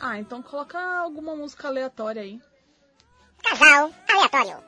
[0.00, 2.40] Ah, então coloca alguma música aleatória aí.
[3.42, 4.64] Casal aleatório.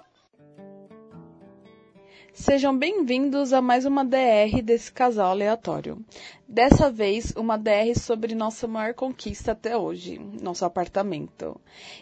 [2.32, 6.04] Sejam bem-vindos a mais uma DR desse casal aleatório.
[6.46, 11.58] Dessa vez, uma DR sobre nossa maior conquista até hoje, nosso apartamento.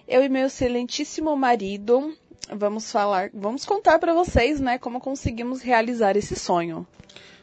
[0.09, 2.17] Eu e meu excelentíssimo marido
[2.53, 6.87] vamos falar, vamos contar para vocês, né, como conseguimos realizar esse sonho.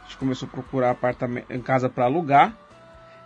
[0.00, 2.56] A gente começou a procurar apartamento, casa para alugar.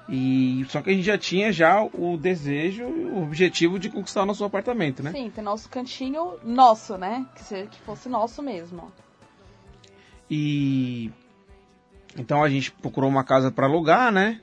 [0.09, 4.27] E só que a gente já tinha já o desejo, o objetivo de conquistar o
[4.27, 5.13] nosso apartamento, né?
[5.13, 7.27] Sim, ter nosso cantinho nosso, né?
[7.35, 8.91] Que, se, que fosse nosso mesmo.
[10.31, 11.11] E
[12.17, 14.41] então a gente procurou uma casa para alugar, né?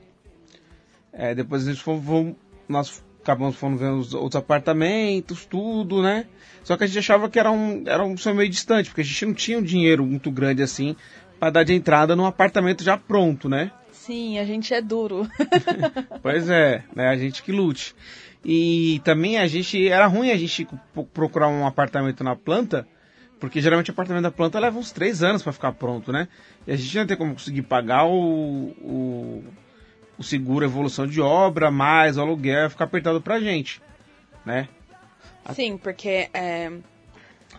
[1.12, 2.36] É, depois a gente foi, foi,
[2.68, 6.26] nós acabamos fomos vendo os outros apartamentos, tudo, né?
[6.62, 9.04] Só que a gente achava que era um era um sonho meio distante, porque a
[9.04, 10.94] gente não tinha um dinheiro muito grande assim
[11.40, 13.72] para dar de entrada num apartamento já pronto, né?
[14.06, 15.28] Sim, a gente é duro.
[16.22, 17.08] pois é, né?
[17.08, 17.92] A gente que lute.
[18.44, 20.68] E também a gente era ruim a gente
[21.12, 22.86] procurar um apartamento na planta,
[23.40, 26.28] porque geralmente o apartamento da planta leva uns três anos para ficar pronto, né?
[26.68, 29.44] E a gente não tem como conseguir pagar o, o,
[30.16, 33.82] o seguro evolução de obra, mais o aluguel, ficar apertado pra gente,
[34.44, 34.68] né?
[35.52, 36.70] Sim, porque é,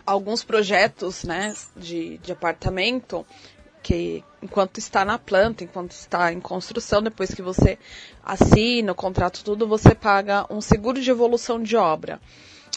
[0.06, 3.26] alguns projetos, né, de, de apartamento,
[3.82, 7.78] que enquanto está na planta, enquanto está em construção, depois que você
[8.24, 12.20] assina o contrato tudo, você paga um seguro de evolução de obra.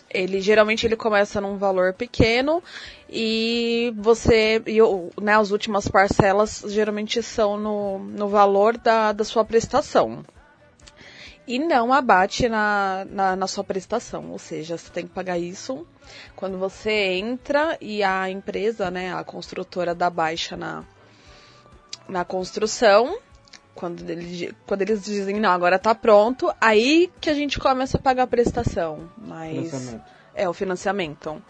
[0.09, 2.61] Ele geralmente ele começa num valor pequeno
[3.09, 4.77] e você e
[5.21, 10.25] né, as últimas parcelas geralmente são no, no valor da, da sua prestação.
[11.47, 15.87] E não abate na, na, na sua prestação, ou seja, você tem que pagar isso
[16.35, 20.83] quando você entra e a empresa, né, a construtora dá baixa na,
[22.07, 23.17] na construção,
[23.73, 28.01] quando eles, quando eles dizem, não, agora tá pronto, aí que a gente começa a
[28.01, 29.09] pagar a prestação.
[29.17, 29.97] Mas.
[30.33, 31.41] É, o financiamento.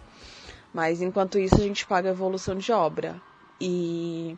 [0.73, 3.21] Mas enquanto isso a gente paga a evolução de obra.
[3.59, 4.35] E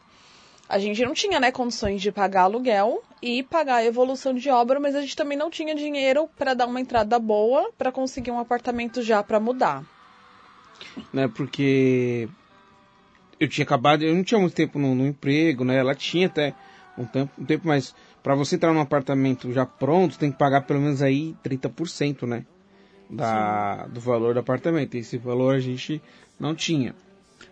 [0.67, 4.79] a gente não tinha, né, condições de pagar aluguel e pagar a evolução de obra,
[4.79, 8.39] mas a gente também não tinha dinheiro para dar uma entrada boa para conseguir um
[8.39, 9.83] apartamento já para mudar.
[11.13, 12.27] Né, porque
[13.39, 15.77] eu tinha acabado, eu não tinha muito tempo no, no emprego, né?
[15.77, 16.53] Ela tinha até
[16.97, 20.61] um tempo, um tempo mas para você entrar num apartamento já pronto, tem que pagar
[20.61, 22.45] pelo menos aí 30%, né?
[23.09, 24.95] Da, do valor do apartamento.
[24.95, 26.01] Esse valor a gente
[26.39, 26.95] não tinha.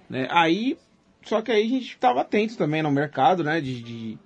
[0.09, 0.28] Né?
[0.31, 0.78] Aí,
[1.24, 3.60] só que aí a gente estava atento também no mercado, né?
[3.60, 4.18] De, de,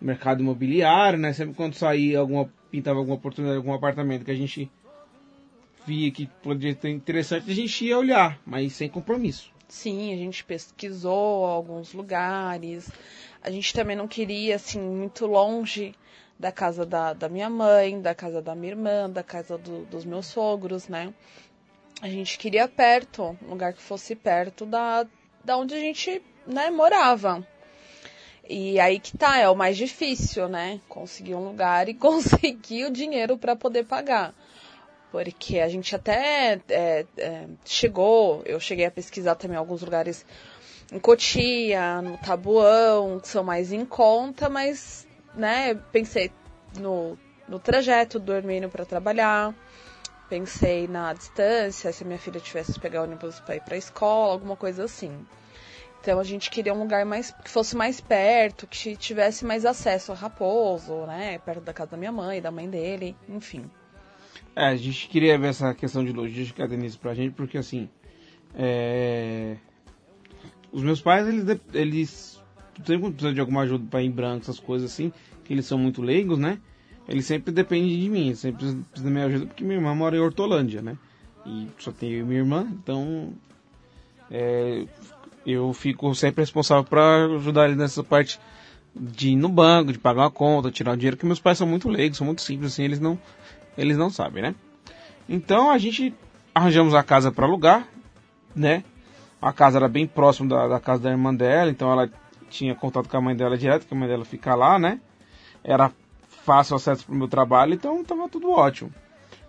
[0.00, 1.32] mercado imobiliário, né?
[1.32, 4.70] Sempre quando saía alguma, pintava alguma oportunidade, algum apartamento que a gente
[5.86, 9.51] via que poderia ser interessante, a gente ia olhar, mas sem compromisso.
[9.72, 12.90] Sim, a gente pesquisou alguns lugares.
[13.42, 15.94] A gente também não queria, assim, muito longe
[16.38, 20.04] da casa da, da minha mãe, da casa da minha irmã, da casa do, dos
[20.04, 21.14] meus sogros, né?
[22.02, 25.06] A gente queria perto, um lugar que fosse perto da,
[25.42, 27.42] da onde a gente, né, morava.
[28.46, 30.82] E aí que tá, é o mais difícil, né?
[30.86, 34.34] Conseguir um lugar e conseguir o dinheiro para poder pagar
[35.12, 40.24] porque a gente até é, é, chegou, eu cheguei a pesquisar também alguns lugares
[40.90, 46.32] em Cotia, no Tabuão, que são mais em conta, mas, né, pensei
[46.80, 49.54] no, no trajeto, dormindo para trabalhar,
[50.30, 53.78] pensei na distância, se a minha filha tivesse que pegar ônibus para ir para a
[53.78, 55.26] escola, alguma coisa assim.
[56.00, 60.10] Então a gente queria um lugar mais que fosse mais perto, que tivesse mais acesso
[60.10, 63.70] a Raposo, né, perto da casa da minha mãe, da mãe dele, enfim.
[64.54, 67.88] É, a gente queria ver essa questão de logística, Denise, pra gente, porque assim,
[68.54, 69.56] é...
[70.70, 72.42] os meus pais, eles, eles
[72.84, 75.12] sempre precisam de alguma ajuda para ir em branco, essas coisas assim,
[75.44, 76.58] que eles são muito leigos, né?
[77.08, 80.20] Eles sempre dependem de mim, sempre precisam da minha ajuda, porque minha irmã mora em
[80.20, 80.96] Hortolândia, né?
[81.46, 83.32] E só tenho eu e minha irmã, então
[84.30, 84.84] é,
[85.46, 88.38] eu fico sempre responsável para ajudar eles nessa parte
[88.94, 91.66] de ir no banco, de pagar uma conta, tirar o dinheiro, que meus pais são
[91.66, 93.18] muito leigos, são muito simples, assim, eles não
[93.76, 94.54] eles não sabem, né?
[95.28, 96.14] Então a gente
[96.54, 97.86] arranjamos a casa para alugar,
[98.54, 98.84] né?
[99.40, 102.10] A casa era bem próximo da, da, casa da irmã dela, então ela
[102.48, 105.00] tinha contato com a mãe dela direto, que a mãe dela fica lá, né?
[105.64, 105.90] Era
[106.44, 108.92] fácil acesso pro meu trabalho, então tava tudo ótimo.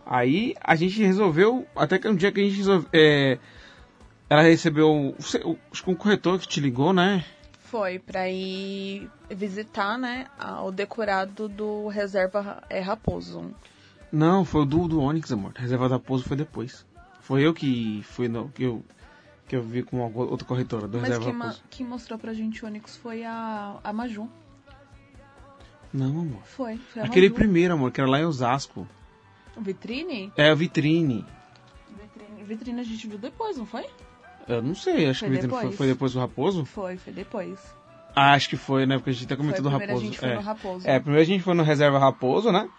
[0.06, 3.38] Aí a gente resolveu, até que um dia que a gente resolveu, é,
[4.30, 7.24] ela recebeu, acho que um corretor que te ligou, né?
[7.60, 10.28] Foi, pra ir visitar, né,
[10.64, 13.52] o decorado do Reserva é, Raposo.
[14.13, 15.54] Não, foi o do, do Onix, amor.
[15.56, 16.86] Reserva da Pouso foi depois.
[17.19, 18.86] Foi eu que fui no, que eu
[19.48, 21.63] que eu vi com uma outra corretora do Mas Reserva quem, da ma Pouso.
[21.68, 24.30] quem mostrou pra gente o Onix foi a, a Maju.
[25.92, 26.44] Não, amor.
[26.44, 27.36] Foi, foi a Aquele Maju.
[27.39, 28.88] primeiro, amor, que era lá em Osasco.
[29.57, 30.31] O Vitrine?
[30.38, 31.25] É a vitrine.
[32.00, 32.44] Vitrine?
[32.44, 33.86] Vitrine a gente viu depois, não foi?
[34.48, 35.77] Eu não sei, acho Foi que vitrine foi, depois.
[35.77, 36.66] foi depois do Raposo.
[36.66, 37.59] Foi, foi depois.
[38.16, 38.98] Ah, acho que foi, né?
[38.98, 39.92] Porque a gente até comentou do Raposo.
[39.92, 40.36] a gente foi é.
[40.36, 40.88] no Raposo.
[40.88, 42.69] É, primeiro a gente foi no Reserva Raposo, né?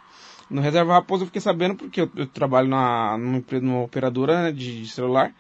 [0.54, 4.52] No Reserva Raposo eu fiquei sabendo porque eu, eu trabalho na, numa, numa operadora né,
[4.52, 5.32] de, de celular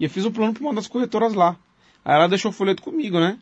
[0.00, 1.56] e eu fiz um plano pra uma das corretoras lá.
[2.04, 3.38] Aí ela deixou o folheto comigo, né?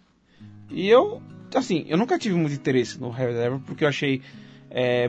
[0.70, 1.22] E eu,
[1.54, 4.20] assim, eu nunca tive muito interesse no Reserva porque eu achei.
[4.70, 5.08] é,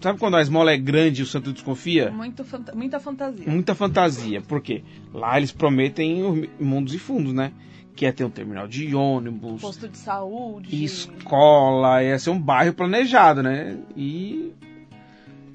[0.00, 2.10] sabe quando a esmola é grande e o santo desconfia?
[2.10, 3.44] Muito fanta- muita fantasia.
[3.50, 4.82] Muita fantasia, porque
[5.14, 7.52] lá eles prometem o- mundos e fundos, né?
[7.96, 10.84] Que é ter um terminal de ônibus, Posto de saúde.
[10.84, 13.76] escola, ia ser um bairro planejado, né?
[13.96, 14.52] E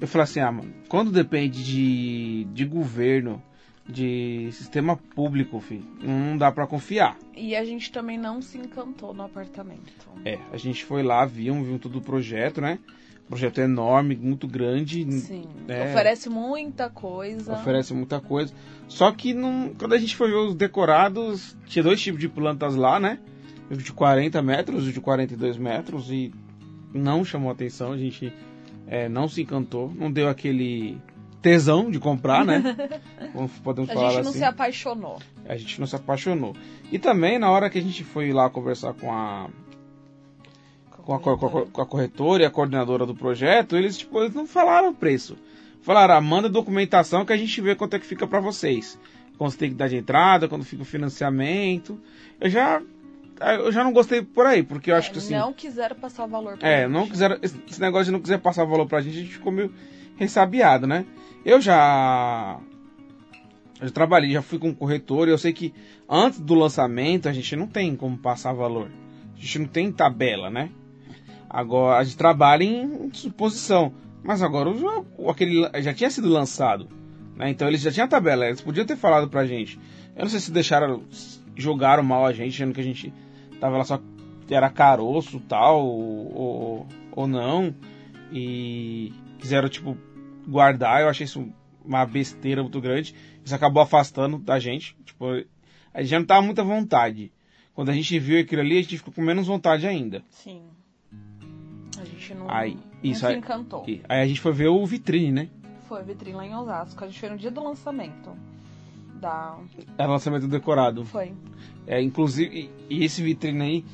[0.04, 3.42] eu falei assim, ah, mano, quando depende de, de governo,
[3.88, 7.16] de sistema público, filho, não dá pra confiar.
[7.34, 9.92] E a gente também não se encantou no apartamento.
[10.24, 12.78] É, a gente foi lá, viu, viu todo o projeto, né?
[13.26, 15.44] Projeto enorme, muito grande, Sim.
[15.66, 15.90] É.
[15.90, 17.54] Oferece muita coisa.
[17.54, 18.52] oferece muita coisa.
[18.86, 22.74] Só que não, quando a gente foi ver os decorados, tinha dois tipos de plantas
[22.74, 23.18] lá, né?
[23.70, 26.30] O de 40 metros e o de 42 metros e
[26.92, 28.30] não chamou atenção, a gente
[28.86, 30.98] é, não se encantou, não deu aquele
[31.42, 32.62] tesão de comprar, né?
[33.32, 34.38] Como podemos A falar gente não assim.
[34.38, 35.18] se apaixonou.
[35.46, 36.54] A gente não se apaixonou.
[36.90, 39.48] E também na hora que a gente foi lá conversar com a
[40.90, 44.34] com a, co- com a- a corretora e a coordenadora do projeto, eles tipo, eles
[44.34, 45.36] não falaram o preço.
[45.82, 48.98] Falaram, ah, manda documentação que a gente vê quanto é que fica pra vocês.
[49.36, 52.00] Quanto tem que dar de entrada, quando fica o financiamento.
[52.40, 52.80] Eu já
[53.40, 56.28] eu já não gostei por aí, porque eu acho que assim, Não quiseram passar o
[56.28, 56.90] valor pra é, gente.
[56.92, 59.72] não quiseram esse negócio de não quiser passar valor pra gente, a gente ficou meio
[60.16, 61.04] ressabiado, né?
[61.44, 62.58] Eu já
[63.80, 65.74] eu já trabalhei, já fui com corretor e eu sei que
[66.08, 68.88] antes do lançamento a gente não tem como passar valor.
[69.36, 70.70] A gente não tem tabela, né?
[71.50, 73.92] Agora a gente trabalha em suposição,
[74.22, 76.88] mas agora o o- aquele já tinha sido lançado,
[77.36, 77.50] né?
[77.50, 79.78] Então eles já tinham a tabela, eles podiam ter falado pra gente.
[80.16, 81.02] Eu não sei se deixaram
[81.56, 83.12] jogaram mal a gente, achando que a gente
[83.60, 84.00] tava lá só
[84.50, 87.74] era caroço tal ou, ou, ou não
[88.32, 89.96] e quiseram tipo
[90.46, 91.00] guardar.
[91.02, 91.48] Eu achei isso
[91.84, 93.14] uma besteira muito grande.
[93.44, 94.96] Isso acabou afastando da gente.
[95.04, 95.26] Tipo,
[95.92, 97.32] a gente já não tava muito à vontade.
[97.74, 100.22] Quando a gente viu aquilo ali, a gente ficou com menos vontade ainda.
[100.30, 100.62] Sim.
[102.00, 103.84] A gente não, Aí, não isso se aí- encantou.
[103.88, 105.48] E aí a gente foi ver o vitrine, né?
[105.88, 107.02] Foi vitrine lá em Osasco.
[107.04, 108.30] A gente foi no dia do lançamento.
[109.20, 109.58] Da...
[109.96, 111.04] Era lançamento decorado.
[111.04, 111.32] Foi.
[111.86, 113.84] É, inclusive, e, e esse vitrine aí.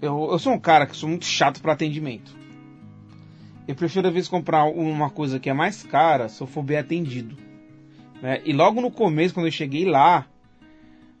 [0.00, 2.36] Eu, eu sou um cara que sou muito chato para atendimento.
[3.66, 6.78] Eu prefiro às vezes comprar uma coisa que é mais cara se eu for bem
[6.78, 7.36] atendido.
[8.22, 8.40] né?
[8.44, 10.26] E logo no começo, quando eu cheguei lá,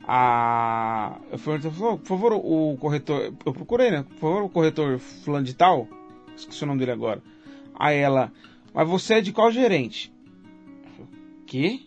[0.06, 1.18] a.
[1.30, 3.34] Eu falei, por favor, o corretor.
[3.44, 4.04] Eu procurei, né?
[4.08, 5.86] Por favor, o corretor fulano de tal.
[6.34, 7.22] Esqueci o nome dele agora.
[7.78, 8.32] Aí ela.
[8.72, 10.12] Mas você é de qual gerente?
[10.84, 11.10] Eu falei,
[11.46, 11.80] Quê?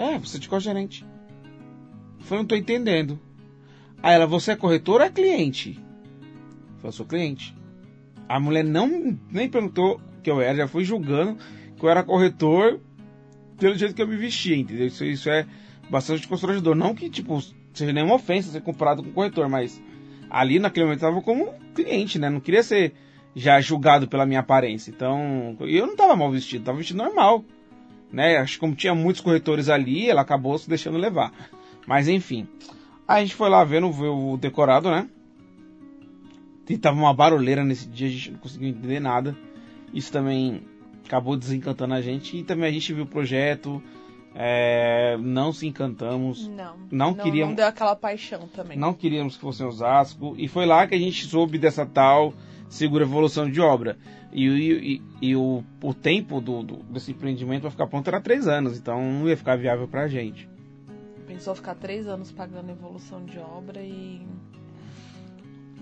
[0.00, 1.04] É, você de qual gerente?
[2.18, 3.20] Eu falei, não tô entendendo.
[4.02, 5.78] Aí ela, você é corretor ou é cliente?
[5.78, 7.54] Eu falei, sou cliente.
[8.26, 11.36] A mulher não nem perguntou que eu era, já foi julgando
[11.76, 12.80] que eu era corretor
[13.58, 14.86] pelo jeito que eu me vestia, entendeu?
[14.86, 15.46] Isso, isso é
[15.90, 16.74] bastante constrangedor.
[16.74, 17.38] Não que, tipo,
[17.74, 19.82] seja nenhuma ofensa ser comparado com corretor, mas
[20.30, 22.30] ali naquele momento eu tava como cliente, né?
[22.30, 22.94] Não queria ser
[23.36, 24.90] já julgado pela minha aparência.
[24.90, 27.44] Então, eu não tava mal vestido, tava vestido normal.
[28.12, 28.38] Né?
[28.38, 31.32] Acho que como tinha muitos corretores ali, ela acabou se deixando levar.
[31.86, 32.46] Mas enfim.
[33.06, 35.08] A gente foi lá ver, ver o decorado, né?
[36.68, 39.36] E tava uma barulheira nesse dia, a gente não conseguiu entender nada.
[39.92, 40.62] Isso também
[41.04, 42.36] acabou desencantando a gente.
[42.36, 43.82] E também a gente viu o projeto,
[44.34, 46.46] é, não se encantamos.
[46.48, 46.76] Não.
[46.90, 48.78] Não queríamos- Não deu aquela paixão também.
[48.78, 50.34] Não queríamos que fosse Osasco.
[50.38, 52.32] E foi lá que a gente soube dessa tal
[52.68, 53.98] segura evolução de obra.
[54.32, 58.20] E, e- e- e o, o tempo do, do- desse empreendimento para ficar pronto era
[58.20, 58.78] três anos.
[58.78, 60.48] Então não ia ficar viável pra gente.
[61.26, 64.26] Pensou ficar três anos pagando evolução de obra e.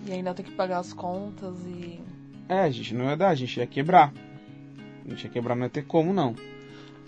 [0.07, 2.01] E ainda ter que pagar as contas e.
[2.49, 4.13] É, a gente não ia dar, a gente ia quebrar.
[5.05, 6.35] A gente ia quebrar, não ia ter como não.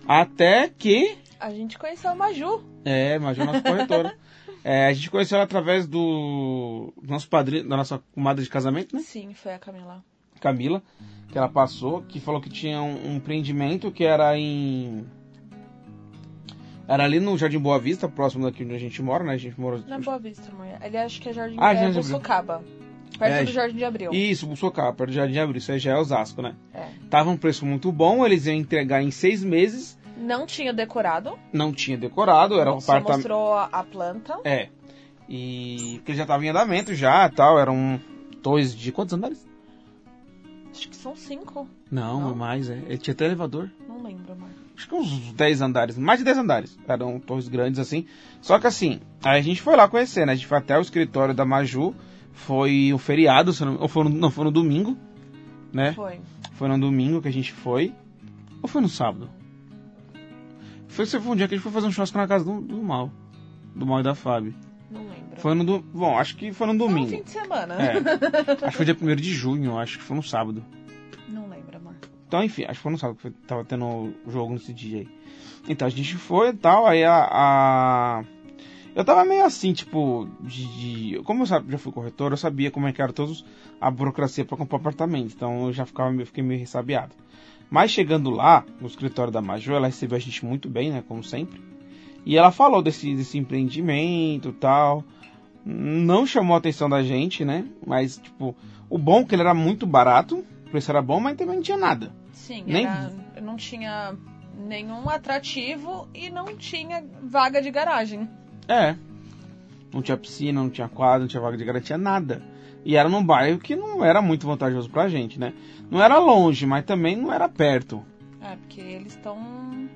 [0.06, 1.16] Até que.
[1.40, 2.62] A gente conheceu a Maju.
[2.84, 4.14] É, Maju, nossa corretora.
[4.62, 8.94] É, a gente conheceu ela através do do nosso padrinho, da nossa comadre de casamento,
[8.94, 9.00] né?
[9.00, 10.04] Sim, foi a Camila.
[10.38, 10.82] Camila,
[11.32, 15.06] que ela passou, que falou que tinha um, um empreendimento que era em.
[16.86, 19.32] Era ali no Jardim Boa Vista, próximo daqui onde a gente mora, né?
[19.32, 19.78] A gente mora.
[19.88, 20.78] Na Boa Vista, mulher.
[20.84, 22.02] Ele acho que é Jardim Ah, é, Jardim de Abril.
[22.02, 22.64] Buçocaba.
[23.18, 24.10] Perto É, do Jardim de Abril.
[24.12, 26.54] Isso, Bussocá, perto do Jardim Abril, isso aí já é Osasco, né?
[26.74, 26.86] É.
[27.08, 31.38] Tava um preço muito bom, eles iam entregar em seis meses, Não tinha decorado.
[31.52, 33.16] não tinha decorado, era um apartamento.
[33.16, 34.38] mostrou a, planta.
[34.44, 34.68] É.
[35.28, 38.00] E porque já tava em andamento já tal, eram
[38.42, 39.48] dois de quantos andares?
[40.70, 41.68] Acho que são cinco.
[41.90, 42.34] Não, Não?
[42.34, 42.78] mais, é.
[42.86, 43.70] Ele tinha até elevador.
[43.88, 44.52] Não lembro, mais.
[44.76, 46.78] Acho que uns 10 andares, mais de 10 andares.
[46.88, 48.06] Eram torres grandes assim.
[48.40, 50.32] Só que assim, aí a gente foi lá conhecer, né?
[50.32, 51.94] A gente foi até o escritório da Maju.
[52.32, 54.96] Foi um feriado, se não, ou foi no, não, foi no domingo,
[55.72, 55.92] né?
[55.92, 56.20] Foi.
[56.52, 57.92] Foi no domingo que a gente foi.
[58.62, 59.28] Ou foi no sábado?
[60.90, 62.82] Foi, foi um dia que a gente foi fazer um churrasco na casa do, do
[62.82, 63.10] Mal.
[63.74, 64.54] Do Mal e da Fábio.
[64.90, 65.36] Não lembro.
[65.38, 67.08] Foi no do, Bom, acho que foi no Foi um domingo.
[67.08, 67.74] fim de semana.
[67.74, 67.92] É.
[68.66, 70.64] acho que foi dia 1 de junho, acho que foi no sábado.
[71.28, 71.94] Não lembro, amor.
[72.26, 75.08] Então, enfim, acho que foi no sábado que foi- tava tendo jogo nesse dia aí.
[75.68, 77.28] Então a gente foi e tal, aí a.
[77.30, 78.24] a-
[78.94, 80.66] Eu tava meio assim, tipo, de.
[81.12, 83.44] de- Como eu já fui corretor, eu sabia como é que era todos
[83.80, 85.32] a burocracia pra comprar apartamento.
[85.34, 87.14] Então eu já ficava meio, fiquei meio ressabiado.
[87.70, 91.04] Mas chegando lá, no escritório da Major, ela recebeu a gente muito bem, né?
[91.06, 91.60] Como sempre.
[92.26, 95.04] E ela falou desse, desse empreendimento e tal.
[95.64, 97.64] Não chamou a atenção da gente, né?
[97.86, 98.56] Mas, tipo,
[98.88, 101.62] o bom é que ele era muito barato, o preço era bom, mas também não
[101.62, 102.12] tinha nada.
[102.32, 104.16] Sim, Nem- era, não tinha
[104.58, 108.28] nenhum atrativo e não tinha vaga de garagem.
[108.66, 108.96] É.
[109.92, 112.42] Não tinha piscina, não tinha quadra, não tinha vaga de garantia, nada.
[112.84, 115.52] E era num bairro que não era muito vantajoso pra gente, né?
[115.90, 118.04] Não era longe, mas também não era perto.
[118.40, 119.88] É, porque eles estão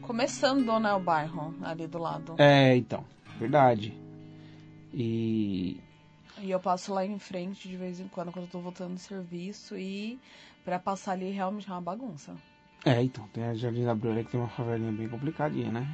[0.00, 2.34] começando, né, o bairro ali do lado.
[2.38, 3.04] É, então.
[3.38, 3.94] Verdade.
[4.92, 5.80] E.
[6.40, 9.00] E eu passo lá em frente de vez em quando, quando eu tô voltando do
[9.00, 10.18] serviço e
[10.64, 12.34] pra passar ali realmente é uma bagunça.
[12.84, 13.28] É, então.
[13.32, 15.86] Tem a Jardim da ali que tem uma favelinha bem complicadinha, né?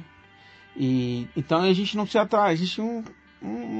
[0.77, 1.27] E.
[1.35, 2.53] Então a gente não se atrai.
[2.53, 3.03] A gente não.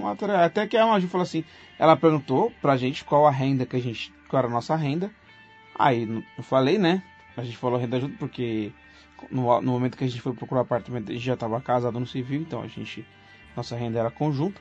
[0.08, 0.46] Atrai.
[0.46, 1.44] Até que a Maju falou assim.
[1.78, 4.14] Ela perguntou pra gente qual a renda que a gente.
[4.28, 5.12] Qual era a nossa renda.
[5.78, 7.04] Aí eu falei, né?
[7.36, 8.72] A gente falou renda junto porque
[9.30, 12.08] no, no momento que a gente foi procurar apartamento, a gente já estava casado no
[12.08, 13.06] civil, então a gente.
[13.56, 14.60] Nossa renda era conjunta.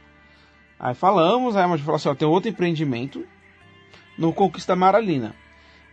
[0.78, 3.26] Aí falamos, aí a Maju falou assim, ó, tem outro empreendimento
[4.18, 5.34] no Conquista Maralina.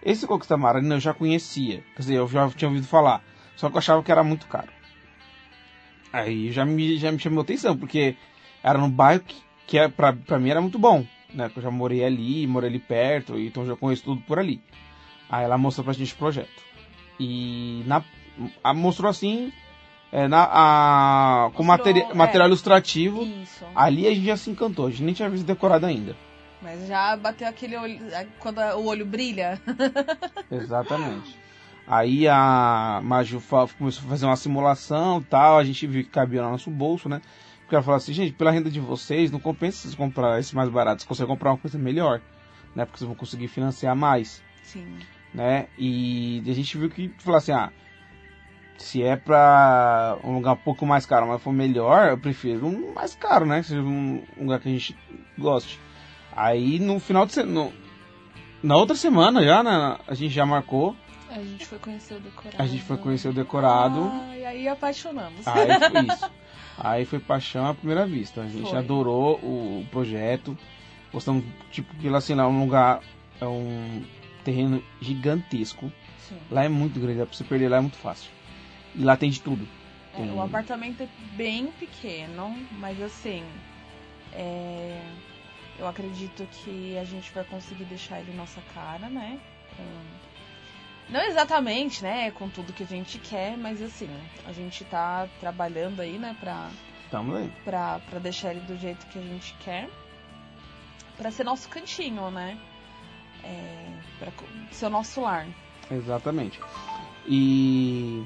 [0.04, 3.24] Esse Conquista Maralina eu já conhecia, quer dizer, eu já tinha ouvido falar,
[3.56, 4.70] só que eu achava que era muito caro.
[6.12, 8.16] Aí já me, já me chamou atenção, porque
[8.64, 9.36] era num bairro que,
[9.68, 11.50] que é, pra, pra mim era muito bom, né?
[11.50, 14.62] Que eu já morei ali, morei ali perto, então já conheço tudo por ali.
[15.30, 16.62] Aí ela mostrou pra gente o projeto.
[17.20, 18.04] E na,
[18.64, 19.52] a, mostrou assim,
[20.12, 22.14] é, na, a, com Mostrou, materi- é.
[22.14, 23.24] material ilustrativo.
[23.24, 23.64] Isso.
[23.76, 26.16] Ali a gente já se encantou, a gente nem tinha visto decorado ainda.
[26.62, 28.00] Mas já bateu aquele olho.
[28.40, 29.60] Quando a- o olho brilha.
[30.52, 31.40] Exatamente.
[31.88, 33.42] Aí a Maju
[33.78, 37.22] começou a fazer uma simulação tal, a gente viu que cabia no nosso bolso, né?
[37.72, 40.68] Porque ela falou assim, gente, pela renda de vocês, não compensa vocês comprar esse mais
[40.68, 42.20] barato, vocês conseguem comprar uma coisa melhor,
[42.76, 42.84] né?
[42.84, 45.00] Porque vocês vão conseguir financiar mais, Sim.
[45.34, 45.68] né?
[45.78, 47.72] E a gente viu que, falou assim, ah,
[48.78, 52.94] se é pra um lugar um pouco mais caro, mas for melhor, eu prefiro um
[52.94, 53.62] mais caro, né?
[53.62, 54.98] Que seja um lugar que a gente
[55.38, 55.80] goste.
[56.36, 57.72] Aí no final de semana,
[58.62, 59.98] na outra semana já, né?
[60.06, 60.94] A gente já marcou
[61.30, 62.62] A gente foi conhecer o decorado.
[62.62, 64.12] a gente foi conhecer o decorado.
[64.14, 65.48] Ah, e aí apaixonamos.
[65.48, 66.32] Aí foi isso.
[66.84, 68.42] Aí foi paixão à primeira vista.
[68.42, 68.78] A gente Foi.
[68.78, 70.58] adorou o projeto.
[71.14, 73.02] Gostamos, tipo, que lá assim, lá é um lugar,
[73.40, 74.04] é um
[74.44, 75.92] terreno gigantesco.
[76.28, 76.38] Sim.
[76.50, 78.32] Lá é muito grande, dá pra você perder lá é muito fácil.
[78.96, 79.68] E lá tem de tudo.
[80.14, 83.44] É, Tem- o apartamento é bem pequeno, mas assim,
[84.34, 85.02] É,
[85.78, 89.38] eu acredito que a gente vai conseguir deixar ele nossa cara, né?
[89.76, 90.21] Com-
[91.12, 92.32] Não exatamente, né?
[92.32, 94.10] Com tudo que a gente quer, mas assim,
[94.46, 96.36] a gente tá trabalhando aí, né?
[96.40, 96.70] Pra,
[97.10, 97.52] Tamo aí.
[97.66, 99.90] pra, pra deixar ele do jeito que a gente quer.
[101.18, 102.58] Pra ser nosso cantinho, né?
[103.44, 104.32] É, pra
[104.72, 105.46] ser o nosso lar.
[105.92, 106.60] Exatamente.
[107.28, 108.24] E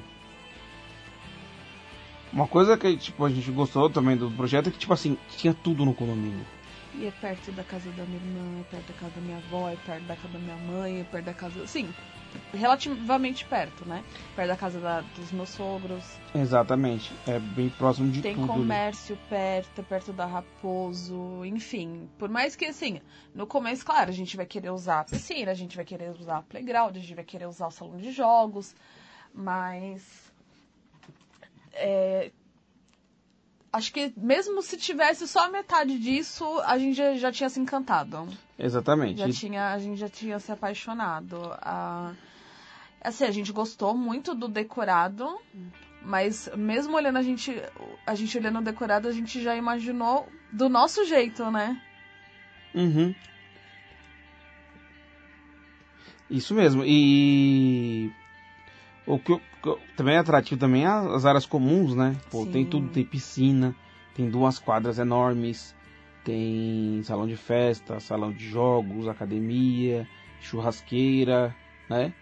[2.32, 5.52] uma coisa que tipo, a gente gostou também do projeto é que tipo assim, tinha
[5.52, 6.46] tudo no condomínio.
[6.98, 9.68] E é perto da casa da minha irmã, é perto da casa da minha avó,
[9.68, 11.66] é perto da casa da minha mãe, é perto da casa.
[11.66, 11.92] Sim,
[12.54, 14.02] relativamente perto, né?
[14.34, 16.04] Perto da casa da- dos meus sogros.
[16.34, 17.12] Exatamente.
[17.26, 18.50] É bem próximo de Tem tudo.
[18.50, 18.60] ali.
[18.62, 22.08] comércio perto, perto da Raposo, enfim.
[22.18, 23.00] Por mais que, assim,
[23.34, 26.38] no começo, claro, a gente vai querer usar a piscina, a gente vai querer usar
[26.38, 28.74] a playground, a gente vai querer usar o salão de jogos,
[29.34, 30.32] mas.
[31.74, 32.30] é,
[33.76, 37.60] acho que mesmo se tivesse só a metade disso, a gente já, já tinha se
[37.60, 38.26] encantado.
[38.58, 39.18] Exatamente.
[39.20, 41.36] Já E- tinha, a gente já tinha se apaixonado.
[41.60, 42.12] A,
[43.00, 45.38] assim, a gente gostou muito do decorado,
[46.02, 47.54] mas mesmo olhando a gente,
[48.06, 51.80] a gente olhando o decorado, a gente já imaginou do nosso jeito, né?
[52.74, 53.14] Uhum.
[56.30, 56.82] Isso mesmo.
[56.84, 58.10] E
[59.06, 62.16] o que, que também é atrativo também é as áreas comuns, né?
[62.30, 62.50] Pô, Sim.
[62.50, 63.74] tem tudo, tem piscina,
[64.14, 65.74] tem duas quadras enormes,
[66.24, 70.08] tem salão de festa, salão de jogos, academia,
[70.40, 71.54] churrasqueira,
[71.88, 72.12] né?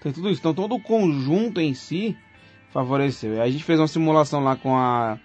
[0.00, 0.40] Tem tudo isso.
[0.40, 2.16] Então todo o conjunto em si
[2.70, 3.34] favoreceu.
[3.34, 5.18] E a gente fez uma simulação lá com a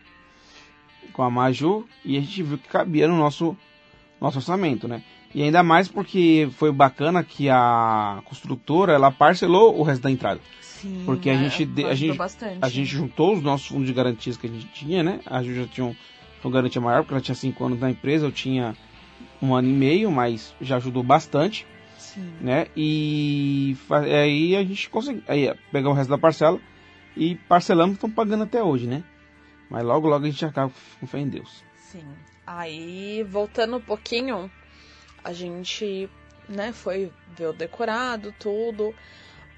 [1.13, 3.55] com a Maju e a gente viu que cabia no nosso
[4.19, 5.01] nosso orçamento, né?
[5.33, 10.41] E ainda mais porque foi bacana que a construtora ela parcelou o resto da entrada.
[10.81, 11.03] Sim.
[11.05, 12.59] Porque a gente a gente- bastante.
[12.61, 15.19] A gente juntou os nossos fundos de garantias que a gente tinha, né?
[15.25, 15.95] A Ju já tinha um,
[16.43, 18.75] uma garantia maior, porque ela tinha cinco anos na empresa, eu tinha
[19.41, 21.65] um ano e meio, mas já ajudou bastante,
[21.97, 22.33] Sim.
[22.41, 22.67] né?
[22.75, 26.59] E aí a gente conseguiu aí, pegar o resto da parcela
[27.15, 29.03] e parcelamos, estão pagando até hoje, né?
[29.69, 31.63] Mas logo, logo a gente acaba com fé em Deus.
[31.77, 32.05] Sim.
[32.45, 34.51] Aí, voltando um pouquinho,
[35.23, 36.07] a gente,
[36.47, 38.93] né, foi ver o decorado, tudo.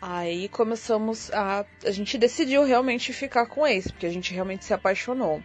[0.02, 1.66] Aí começamos a.
[1.84, 5.42] A gente decidiu realmente ficar com esse, porque a gente realmente se apaixonou.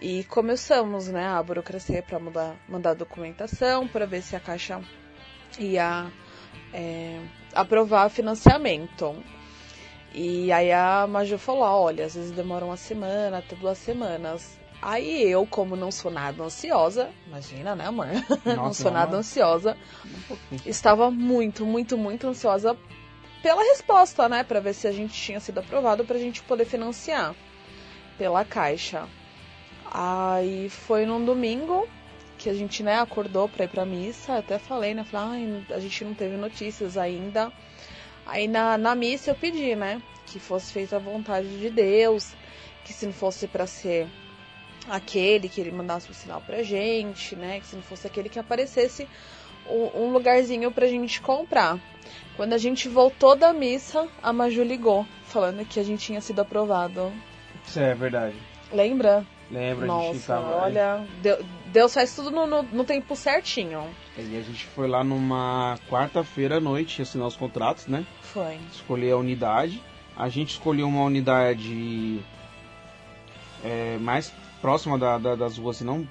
[0.00, 4.80] E começamos, né, a burocracia para mandar, mandar documentação, para ver se a Caixa
[5.58, 6.10] ia
[6.74, 7.20] é,
[7.54, 9.16] aprovar financiamento.
[10.12, 14.58] E aí a Maju falou, olha, às vezes demora uma semana, até duas semanas.
[14.82, 18.08] Aí eu, como não sou nada ansiosa, imagina, né, amor?
[18.44, 19.18] não Nossa, sou nada mano.
[19.18, 19.76] ansiosa.
[20.28, 20.56] Um.
[20.66, 22.76] Estava muito, muito, muito ansiosa
[23.42, 24.44] pela resposta, né?
[24.44, 27.34] Pra ver se a gente tinha sido aprovado pra gente poder financiar
[28.16, 29.08] pela Caixa.
[29.90, 31.88] Aí foi num domingo
[32.38, 34.38] que a gente, né, acordou pra ir pra missa.
[34.38, 35.04] Até falei, né?
[35.04, 37.52] Falei, ai, a gente não teve notícias ainda.
[38.24, 40.00] Aí na, na missa eu pedi, né?
[40.26, 42.32] Que fosse feita a vontade de Deus.
[42.84, 44.08] Que se não fosse pra ser
[44.88, 47.60] aquele que ele mandasse o sinal pra gente, né?
[47.60, 49.08] Que se não fosse aquele que aparecesse
[49.68, 51.78] um, um lugarzinho pra gente comprar.
[52.36, 56.40] Quando a gente voltou da missa, a Maju ligou, falando que a gente tinha sido
[56.40, 57.12] aprovado.
[57.66, 58.34] Isso é verdade.
[58.72, 59.24] Lembra?
[59.50, 60.56] Lembra, a gente Nossa, tava.
[60.64, 63.84] olha, Deu- Deus faz tudo no, no- no tempo certinho.
[64.16, 68.06] E a gente foi lá numa quarta-feira à noite assinar os contratos, né?
[68.22, 68.58] Foi.
[68.72, 69.82] Escolher a unidade.
[70.16, 72.20] A gente escolheu uma unidade
[73.62, 76.08] é, mais próxima da, da- das ruas, assim, não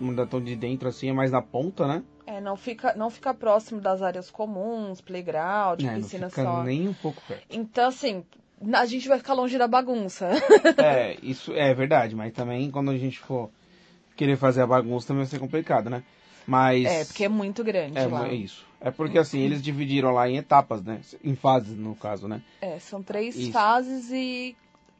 [0.00, 2.02] uma tão de dentro assim, é mais na ponta, né?
[2.26, 6.62] É, não fica, não fica próximo das áreas comuns, playground, É, não piscina fica só.
[6.62, 7.44] nem um pouco perto.
[7.50, 8.24] Então, assim,
[8.72, 10.30] a gente vai ficar longe da bagunça.
[10.78, 13.50] é, isso é verdade, mas também quando a gente for
[14.16, 16.02] querer fazer a bagunça também vai ser complicado, né?
[16.46, 16.84] Mas.
[16.86, 18.28] É, porque é muito grande É, lá.
[18.28, 18.64] é isso.
[18.80, 21.00] É porque assim, eles dividiram lá em etapas, né?
[21.22, 22.42] Em fases, no caso, né?
[22.60, 23.50] É, são três Isso.
[23.52, 24.54] fases e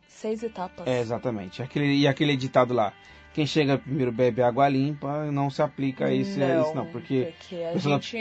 [0.08, 0.86] seis etapas.
[0.86, 1.62] É, exatamente.
[1.62, 2.94] Aquele, e aquele ditado lá,
[3.34, 7.34] quem chega primeiro bebe água limpa, não se aplica a esse, a isso não, porque
[7.38, 8.16] porque a pessoa- gente,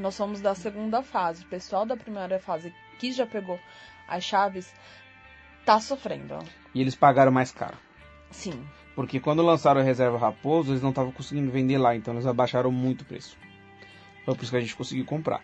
[0.00, 1.44] nós somos da segunda fase.
[1.44, 3.60] O pessoal da primeira fase que já pegou
[4.08, 4.72] as chaves
[5.64, 6.38] tá sofrendo.
[6.74, 7.76] e eles pagaram mais caro.
[8.30, 8.64] Sim.
[8.94, 12.72] Porque quando lançaram a reserva Raposo, eles não estavam conseguindo vender lá, então eles abaixaram
[12.72, 13.36] muito o preço.
[14.24, 15.42] Foi por isso que a gente conseguiu comprar.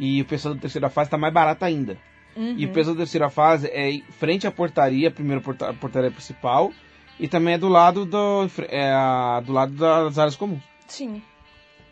[0.00, 1.98] E o preço da terceira fase está mais barato ainda.
[2.34, 2.54] Uhum.
[2.56, 6.72] E o preço da terceira fase é frente à portaria, a primeira portaria principal,
[7.18, 10.62] e também é do lado do, é a- do lado das áreas comuns.
[10.86, 11.22] Sim.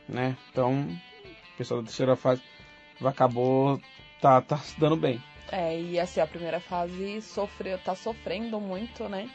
[0.08, 0.36] né?
[0.50, 0.82] Então,
[1.54, 2.42] o pessoal da terceira fase
[3.04, 3.80] acabou
[4.20, 5.22] tá, tá se dando bem.
[5.50, 9.28] É, e assim, a primeira fase sofreu, tá sofrendo muito, né?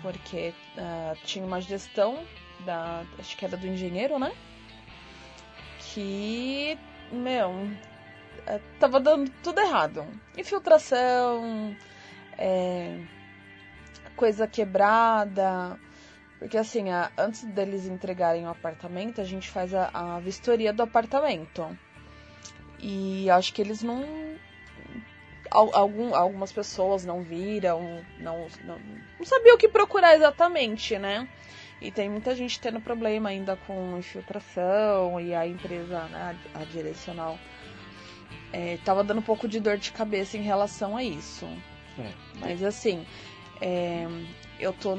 [0.00, 2.18] Porque ah, tinha uma gestão
[2.64, 3.04] da.
[3.18, 4.32] Acho que era do engenheiro, né?
[5.80, 6.78] Que.
[7.10, 7.68] Meu.
[8.46, 10.06] é, Tava dando tudo errado.
[10.38, 11.76] Infiltração,
[12.38, 12.98] é,
[14.16, 15.78] coisa quebrada.
[16.38, 20.82] Porque assim, a- antes deles entregarem o apartamento, a gente faz a, a vistoria do
[20.82, 21.66] apartamento.
[22.80, 24.04] E acho que eles não.
[25.50, 28.78] al- Algum, algumas pessoas não viram, não, não,
[29.18, 31.28] não sabiam o que procurar exatamente, né?
[31.80, 37.36] E tem muita gente tendo problema ainda com infiltração e a empresa, né, a direcional,
[38.52, 41.44] é, tava dando um pouco de dor de cabeça em relação a isso.
[41.98, 42.10] É.
[42.38, 43.04] Mas assim,
[43.62, 44.06] é,
[44.58, 44.98] eu tô,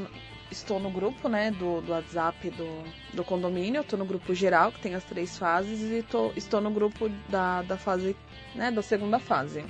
[0.49, 4.79] estou no grupo, né, do, do WhatsApp do, do condomínio, tô no grupo geral, que
[4.79, 8.15] tem as três fases, e tô, estou no grupo da, da fase,
[8.55, 9.65] né, da segunda fase.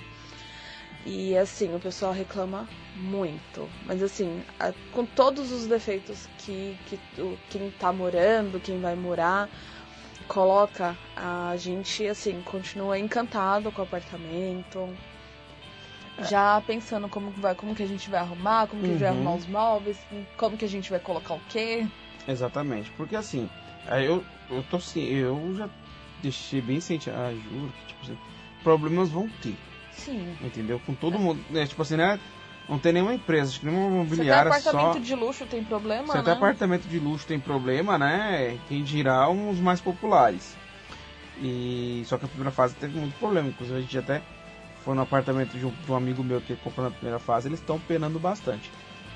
[1.06, 3.68] E assim, o pessoal reclama muito.
[3.86, 8.96] Mas assim, a- com todos os defeitos que, que o- quem tá morando, quem vai
[8.96, 9.50] morar,
[10.28, 14.96] coloca, a gente assim, continua encantado com o apartamento.
[16.20, 19.00] Já pensando como que vai, como que a gente vai arrumar, como que a gente
[19.02, 19.16] vai Uhum.
[19.18, 19.98] arrumar os móveis,
[20.38, 21.88] como que a gente vai colocar o quê.
[22.28, 23.50] Exatamente, porque assim,
[23.88, 25.68] aí eu, eu tô assim, eu já
[26.22, 28.18] deixei bem ciente a Ju que, tipo assim,
[28.64, 29.58] problemas vão ter,
[29.92, 30.38] Sim.
[30.42, 30.80] entendeu?
[30.86, 31.66] Com todo mundo, né?
[31.66, 32.20] Tipo assim, né?
[32.70, 35.00] Não tem nenhuma empresa, acho que nenhuma Você imobiliária apartamento só.
[35.00, 36.20] de luxo, tem problema, Se né?
[36.20, 38.58] até apartamento de luxo tem problema, né?
[38.70, 40.56] Quem dirá uns mais populares.
[41.42, 43.50] E só que a primeira fase teve muito problema.
[43.50, 44.22] Inclusive a gente até
[44.84, 47.60] foi no apartamento de um, de um amigo meu que comprou na primeira fase, eles
[47.60, 48.70] estão penando bastante.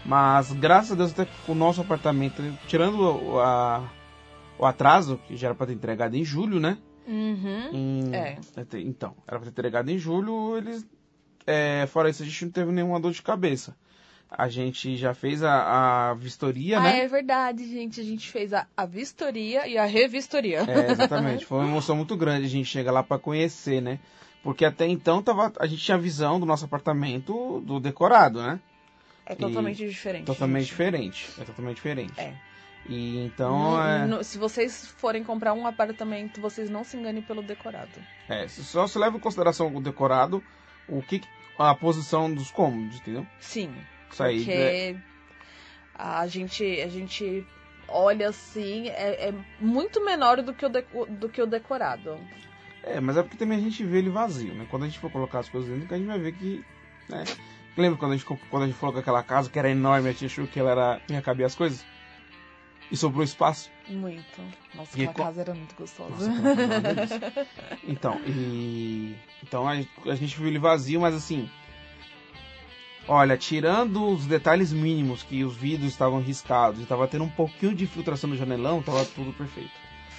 [0.06, 3.90] Mas graças a Deus até o nosso apartamento, tirando o, a-
[4.58, 6.78] o atraso, que já era para ter entregado em julho, né?
[7.08, 7.70] Uhum.
[7.74, 8.38] Em- É.
[8.80, 10.86] Então, era para ter entregado em julho, eles.
[11.46, 13.76] É, fora isso, a gente não teve nenhuma dor de cabeça.
[14.30, 17.00] A gente já fez a, a vistoria, Ah, né?
[17.00, 18.02] é verdade, gente.
[18.02, 20.66] A gente fez a, a vistoria e a revistoria.
[20.68, 21.46] É, exatamente.
[21.48, 24.00] Foi uma emoção muito grande a gente chegar lá para conhecer, né?
[24.48, 28.62] Porque até então tava, a gente tinha visão do nosso apartamento do decorado, né?
[29.26, 30.24] É totalmente diferente.
[30.26, 30.70] Totalmente gente.
[30.70, 31.30] diferente.
[31.38, 32.14] É totalmente diferente.
[32.18, 32.34] É.
[32.88, 37.22] E então, Não- é, não- se vocês forem comprar um apartamento, vocês não se enganem
[37.22, 37.92] pelo decorado.
[38.30, 40.42] é, só se leva em consideração o decorado,
[40.88, 41.22] o que
[41.60, 43.28] a posição dos cômodos, entendeu?
[43.42, 43.76] Sim.
[44.10, 44.38] Isso aí.
[44.38, 44.96] porque é-
[45.94, 47.46] a gente a gente
[47.90, 52.18] olha assim, é, é muito menor do que, o deco- do que o decorado.
[52.90, 54.66] É, mas é porque também a gente vê ele vazio, né?
[54.70, 56.64] Quando a gente for colocar as coisas dentro, a gente vai ver que,
[57.10, 57.24] né?
[57.76, 60.12] Lembra quando a gente, quando a gente falou que aquela casa que era enorme, a
[60.12, 61.86] gente achou que ela era, ia caber as coisas?
[62.90, 63.70] E sobrou espaço?
[63.88, 64.42] Muito.
[64.74, 66.30] Nossa, aquela co- casa era muito gostosa.
[66.30, 67.48] Nossa, casa.
[67.84, 69.16] Então, e...
[69.44, 71.50] Então a, a gente viu ele vazio, mas assim...
[73.10, 77.74] Olha, tirando os detalhes mínimos, que os vidros estavam riscados e tava tendo um pouquinho
[77.74, 79.72] de filtração no janelão, tava tudo perfeito.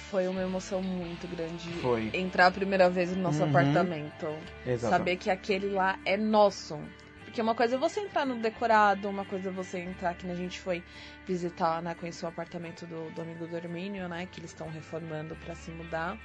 [0.09, 2.09] Foi uma emoção muito grande Foi.
[2.13, 3.49] entrar a primeira vez no nosso Uhum.
[3.49, 4.27] apartamento.
[4.65, 4.89] Exato.
[4.95, 6.79] Saber que aquele lá é nosso.
[7.25, 10.33] Porque uma coisa é você entrar no decorado, uma coisa é você entrar, que a
[10.35, 10.83] gente foi
[11.27, 15.35] visitar, né, conhecer o apartamento do, do amigo do Hermínio, né, que eles estão reformando
[15.35, 16.17] pra se mudar.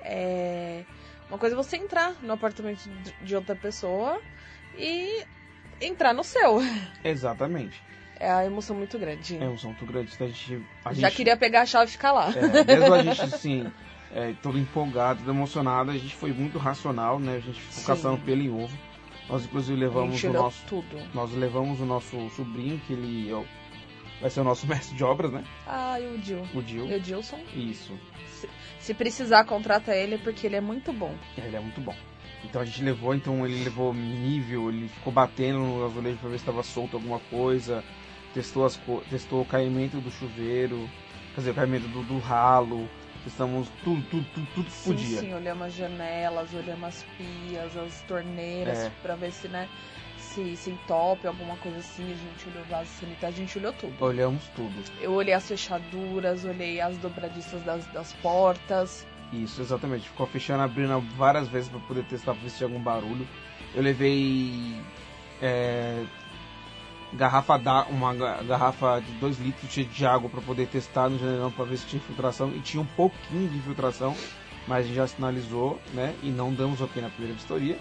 [0.00, 0.84] É,
[1.28, 2.88] uma coisa é você entrar no apartamento
[3.20, 4.18] de outra pessoa
[4.74, 5.26] e
[5.78, 6.58] entrar no seu.
[7.04, 7.82] Exatamente.
[8.20, 9.36] É a emoção muito grande.
[9.36, 10.10] É uma emoção muito grande.
[10.14, 12.32] então A gente, a Já gente- queria pegar a chave e ficar lá.
[12.34, 13.70] É, mesmo a gente, assim,
[14.12, 17.36] é, todo empolgado, todo emocionado, a gente foi muito racional, né?
[17.36, 17.86] A gente ficou Sim.
[17.86, 18.76] caçando pelo em ovo.
[19.28, 20.64] Nós, inclusive, a levamos o nosso...
[20.66, 21.00] tudo.
[21.14, 23.46] Nós levamos o nosso sobrinho, que ele é o-
[24.20, 25.44] vai ser o nosso mestre de obras, né?
[25.66, 26.42] Ah, e o Dil.
[26.54, 26.88] O Dil.
[26.90, 27.92] E o Dilson, Isso.
[28.26, 28.48] se,
[28.80, 31.14] se precisar, contrata ele, porque ele é muito bom.
[31.36, 31.94] Ele é muito bom.
[32.44, 36.38] Então a gente levou, então ele levou nível, ele ficou batendo no azulejo pra ver
[36.38, 37.84] se estava solto alguma coisa,
[38.34, 38.78] testou, as
[39.10, 40.88] testou o caimento do chuveiro,
[41.34, 42.88] quer dizer, o caimento do, do ralo,
[43.24, 45.20] testamos tudo, tudo, tudo, tudo que Sim, podia.
[45.20, 48.92] sim, olhamos as janelas, olhamos as pias, as torneiras, É.
[49.02, 49.68] pra ver se, né,
[50.18, 52.04] se, se entope, alguma coisa assim.
[52.04, 53.94] A gente olhou o vaso sanitário, a gente olhou tudo.
[54.00, 54.72] Olhamos tudo.
[55.00, 59.06] Eu olhei as fechaduras, olhei as dobradiças das, das portas.
[59.32, 60.08] Isso, exatamente.
[60.08, 63.26] Ficou fechando, abrindo várias vezes para poder testar pra ver se tinha algum barulho.
[63.74, 64.74] Eu levei
[65.42, 66.04] é,
[67.14, 71.50] garrafa da, uma ga- garrafa de 2 litros de água para poder testar no janelão
[71.50, 74.14] para ver se tinha infiltração e tinha um pouquinho de infiltração,
[74.66, 76.14] mas a gente já sinalizou, né?
[76.22, 77.78] E não damos ok na primeira vistoria.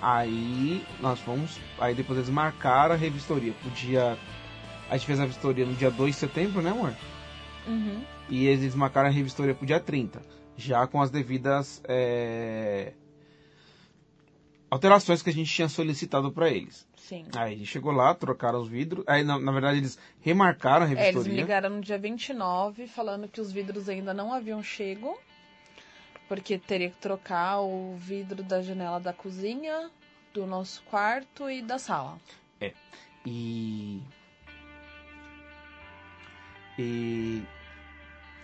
[0.00, 4.16] Aí nós fomos, aí depois eles marcaram a revistoria pro dia
[4.90, 6.94] a gente fez a vistoria no dia 2 de setembro, né, amor?
[7.66, 8.02] Uhum.
[8.28, 10.22] E eles marcaram a revistoria pro dia 30,
[10.56, 12.94] já com as devidas é,
[14.70, 16.87] alterações que a gente tinha solicitado para eles.
[17.08, 17.24] Sim.
[17.34, 19.02] Aí chegou lá, trocaram os vidros.
[19.06, 21.32] Aí, na, na verdade, eles remarcaram a É, eles revistoria.
[21.32, 25.18] me ligaram no dia 29 falando que os vidros ainda não haviam chego,
[26.28, 29.90] porque teria que trocar o vidro da janela da cozinha,
[30.34, 32.18] do nosso quarto e da sala.
[33.24, 34.02] E.
[36.78, 37.42] E.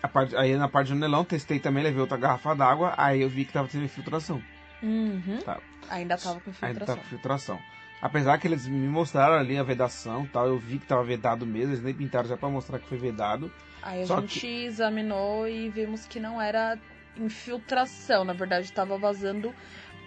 [0.03, 3.29] A parte, aí na parte do anelão, testei também, levei outra garrafa d'água, aí eu
[3.29, 4.43] vi que tava tendo infiltração.
[4.83, 5.39] Uhum.
[5.45, 5.61] Tá.
[5.89, 6.87] Ainda tava com Ainda infiltração.
[6.87, 7.59] tava com filtração.
[8.05, 11.73] Apesar que eles me mostraram ali a vedação tal, eu vi que tava vedado mesmo,
[11.73, 13.51] eles nem pintaram já pra mostrar que foi vedado.
[13.83, 16.79] Aí a Só gente examinou e vimos que não era
[17.17, 19.55] infiltração, na verdade estava vazando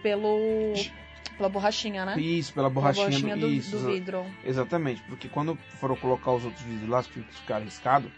[0.04, 0.76] pelo
[1.38, 2.20] pela borrachinha, né?
[2.20, 4.24] Isso, pela Pela borrachinha, do, isso, do vidro.
[4.46, 8.12] Exatamente, porque quando foram colocar os outros vidros lá, que ficaram arriscados,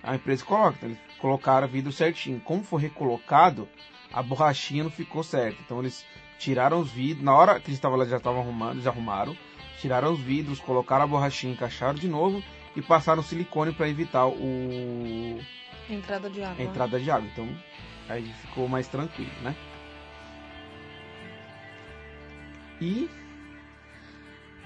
[0.00, 2.38] a empresa coloca, então eles colocaram vidro certinho.
[2.38, 3.68] Como foi recolocado,
[4.12, 5.60] a borrachinha não ficou certa.
[5.60, 6.06] Então eles
[6.44, 9.34] tiraram os vidros, na hora que eles estavam lá já estavam arrumando, já arrumaram,
[9.80, 12.42] tiraram os vidros, colocaram a borrachinha, encaixaram de novo
[12.76, 15.40] e passaram silicone para evitar o
[15.88, 16.56] Entrada de água.
[16.58, 17.28] a entrada de água.
[17.32, 17.48] Então
[18.08, 19.54] aí ficou mais tranquilo, né?
[22.80, 23.08] E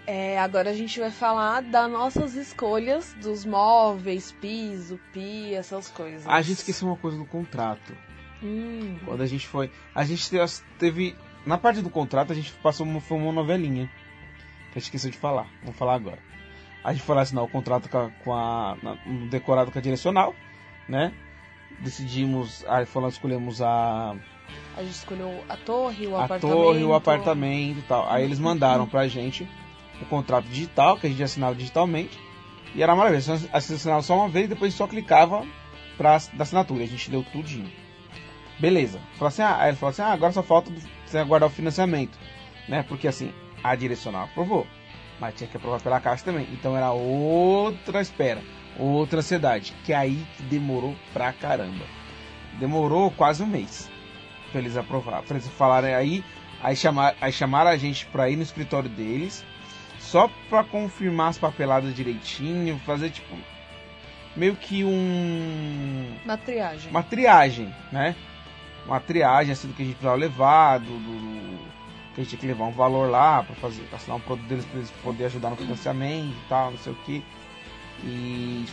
[0.07, 6.27] É, agora a gente vai falar das nossas escolhas dos móveis, piso, pia, essas coisas.
[6.27, 7.95] a gente esqueceu uma coisa do contrato.
[8.43, 9.71] Hum, Quando a gente foi.
[9.95, 11.15] A gente te- teve.
[11.47, 13.87] Na parte do contrato, a gente passou uma, foi uma novelinha.
[14.73, 15.47] Que a gente esqueceu de falar.
[15.63, 16.19] Vamos falar agora.
[16.85, 18.11] A gente foi lá assinar o contrato com a.
[18.25, 20.35] Com a um decorado com a direcional,
[20.89, 21.13] né?
[21.81, 22.65] Decidimos.
[22.69, 24.15] Aí foi lá, escolhemos a,
[24.77, 26.57] a gente escolheu a torre, o a apartamento.
[26.57, 28.09] torre, o apartamento e tal.
[28.09, 29.49] Aí eles mandaram pra gente
[30.01, 32.19] o contrato digital, que a gente assinava digitalmente.
[32.75, 35.45] E era A gente assinava só uma vez e depois só clicava
[35.97, 36.85] pra da assinatura.
[36.85, 37.71] A gente deu tudinho.
[38.59, 39.01] Beleza.
[39.15, 40.71] Falou assim, ah, aí ele falou assim, ah, agora só falta
[41.11, 42.19] você aguardar o financiamento.
[42.69, 42.85] Né?
[42.87, 44.67] Porque assim, a direcional aprovou.
[45.21, 46.47] Mas tinha que aprovar pela caixa também.
[46.53, 48.41] Então era outra espera.
[48.79, 49.73] Outra ansiedade.
[49.85, 51.85] Que é aí que demorou pra caramba.
[52.61, 53.91] Demorou quase um mês
[54.53, 55.23] pra eles aprovar.
[55.23, 56.25] Pra eles falarem aí.
[56.63, 59.45] Aí, chamar, aí chamaram a gente pra ir no escritório deles.
[59.99, 62.81] Só pra confirmar as papeladas direitinho.
[62.87, 63.35] Fazer tipo.
[64.37, 66.91] Meio que um Na triagem.
[66.91, 68.15] uma triagem, né?
[68.89, 71.69] Uma triagem assim do que a gente precisava levar, do, do-
[72.15, 74.65] que a gente tinha que levar um valor lá para fazer, assinar um produto deles
[74.65, 77.23] para eles poderem ajudar no financiamento e tal, não sei o que.
[78.03, 78.65] E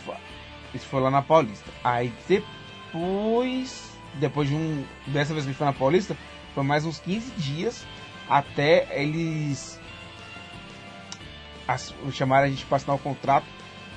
[0.73, 1.69] isso foi, lá na Paulista.
[1.83, 6.15] Aí depois, depois de um, dessa vez que foi na Paulista,
[6.53, 7.85] foi mais uns 15 dias
[8.29, 9.79] até eles
[11.67, 13.45] ass- chamaram a gente para assinar o contrato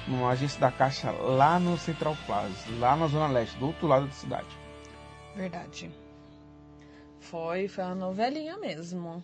[0.07, 4.07] numa agência da Caixa lá no Central Plaza, lá na Zona Leste, do outro lado
[4.07, 4.47] da cidade.
[5.37, 5.91] Verdade.
[7.31, 9.23] Foi, foi uma novelinha mesmo.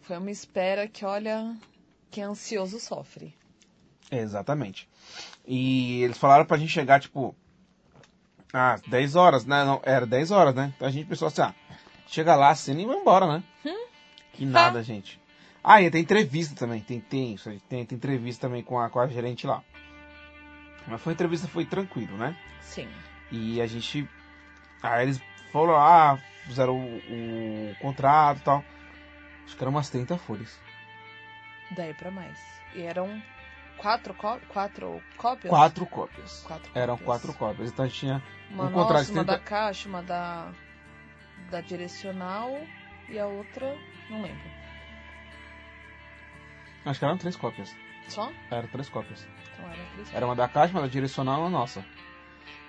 [0.00, 1.54] Foi uma espera que, olha,
[2.10, 3.34] quem é ansioso sofre.
[4.10, 4.88] Exatamente.
[5.46, 7.36] E eles falaram pra gente chegar, tipo,
[8.52, 9.64] às 10 horas, né?
[9.64, 10.72] Não, era 10 horas, né?
[10.74, 11.54] Então a gente pensou assim, ah,
[12.06, 13.44] chega lá, assina e vai embora, né?
[14.32, 15.20] Que nada, gente.
[15.62, 17.36] Ah, e tem entrevista também, tem, tem
[17.68, 19.62] tem, tem entrevista também com a, com a gerente lá.
[20.86, 22.34] Mas foi entrevista, foi tranquilo, né?
[22.62, 22.88] Sim.
[23.30, 24.08] E a gente.
[24.82, 25.20] Aí eles
[25.52, 28.64] foram lá, fizeram o, o contrato e tal.
[29.44, 30.58] Acho que eram umas 30 folhas.
[31.70, 32.38] Daí pra mais.
[32.74, 33.22] E eram
[33.76, 35.50] quatro, quatro cópias?
[35.50, 36.42] Quatro cópias.
[36.46, 37.06] Quatro Eram cópias.
[37.06, 37.70] quatro cópias.
[37.70, 40.52] Então a gente tinha Uma um contrato nossa, de uma 30 da caixa, uma da,
[41.50, 42.50] da direcional
[43.08, 43.74] e a outra,
[44.10, 44.50] não lembro.
[46.84, 47.74] Acho que eram três cópias.
[48.08, 48.30] Só?
[48.50, 49.26] Eram três cópias.
[49.52, 51.84] Então era três Era uma da caixa, uma da direcional e uma nossa.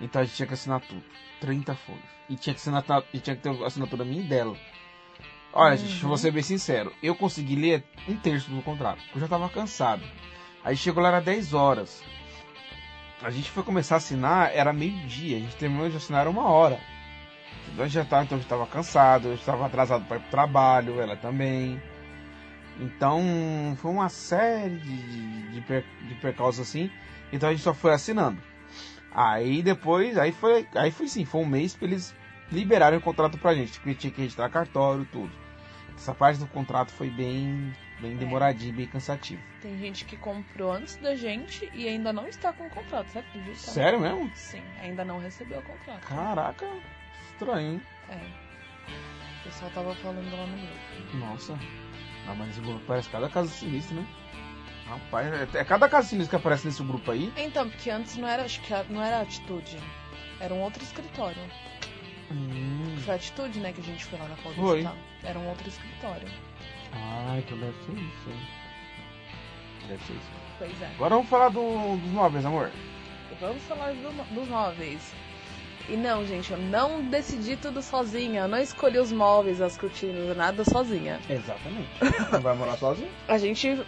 [0.00, 1.02] Então a gente tinha que assinar tudo.
[1.40, 2.02] 30 folhas.
[2.28, 4.56] E tinha que, assinar, e tinha que ter a assinatura minha e dela.
[5.52, 6.92] Olha, gente, vou ser bem sincero.
[7.02, 8.98] Eu consegui ler um terço do contrato.
[8.98, 10.02] porque Eu já tava cansado.
[10.62, 12.02] Aí chegou lá, era 10 horas.
[13.22, 15.38] A gente foi começar a assinar, era meio-dia.
[15.38, 16.78] A gente terminou de assinar uma hora.
[17.72, 20.20] Então a gente já tava, então a gente tava cansado, eu estava atrasado para ir
[20.20, 21.80] pro trabalho, ela também.
[22.78, 26.90] Então foi uma série de, de, per, de percalços assim.
[27.32, 28.40] Então a gente só foi assinando.
[29.12, 32.14] Aí depois, aí foi, aí foi sim, foi um mês pra eles
[32.50, 35.32] liberarem o contrato pra gente, porque tinha que registrar cartório e tudo.
[35.96, 39.42] Essa parte do contrato foi bem, bem demoradinho, bem cansativo.
[39.60, 43.18] Tem gente que comprou antes da gente e ainda não está com o contrato, você
[43.18, 43.56] acredita?
[43.56, 44.30] Sério mesmo?
[44.34, 46.06] Sim, ainda não recebeu o contrato.
[46.06, 46.66] Caraca,
[47.32, 47.82] estranho, hein?
[48.08, 48.14] É.
[49.40, 51.16] O pessoal tava falando lá no grupo.
[51.18, 51.58] Nossa.
[52.28, 54.06] Ah, mas esse grupo parece cada caso sinistro, né?
[54.90, 57.32] Rapaz, é, é cada caso sinistro que aparece nesse grupo aí.
[57.36, 59.78] Então, porque antes não era, acho que não era atitude.
[60.40, 61.40] Era um outro escritório.
[62.30, 64.62] Hum, Foi a atitude, né, que a gente foi lá na Paulista.
[64.62, 64.88] Foi.
[65.22, 66.26] Era um outro escritório.
[66.92, 68.30] Ah, então deve ser isso?
[69.88, 70.30] Deve ser isso.
[70.58, 70.86] Pois é.
[70.96, 72.70] Agora vamos falar do- dos móveis, amor.
[73.40, 75.12] Vamos falar do- dos móveis.
[75.88, 78.42] E não, gente, eu não decidi tudo sozinha.
[78.42, 81.18] Eu não escolhi os móveis, as cortinas, nada sozinha.
[81.28, 81.88] Exatamente.
[82.32, 83.10] Não vai morar sozinho?
[83.26, 83.82] A gente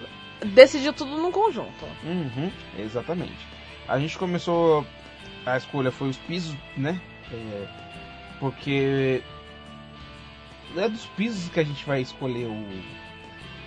[0.44, 1.84] decidiu tudo num conjunto.
[2.04, 3.46] Uhum, exatamente.
[3.88, 4.86] A gente começou.
[5.44, 7.00] A escolha foi os pisos, né?
[7.32, 7.66] É,
[8.38, 9.22] porque.
[10.76, 12.66] É dos pisos que a gente vai escolher o.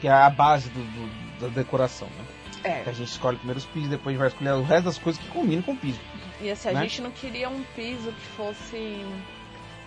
[0.02, 2.26] Que é a base do, do- da decoração, né?
[2.64, 2.84] É.
[2.90, 5.62] A gente escolhe primeiro os pisos, depois vai escolher o resto das coisas que combinam
[5.62, 6.00] com o piso.
[6.42, 6.82] E assim, a né?
[6.82, 9.06] gente não queria um piso que fosse.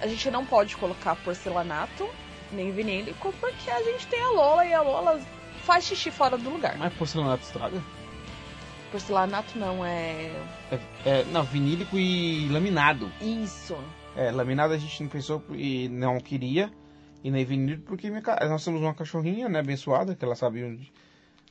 [0.01, 2.09] A gente não pode colocar porcelanato,
[2.53, 5.20] nem vinílico, porque a gente tem a Lola e a Lola
[5.68, 6.78] faz xixi fora do lugar.
[6.78, 7.83] Mas porcelanato estraga?
[8.90, 10.33] Porcelanato não é.
[10.72, 13.12] É, é, não, vinílico e laminado.
[13.20, 13.76] Isso.
[14.16, 16.72] É, laminado a gente não pensou e não queria.
[17.22, 20.90] E nem vinílico porque minha nós temos uma cachorrinha, né, abençoada, que ela sabe onde.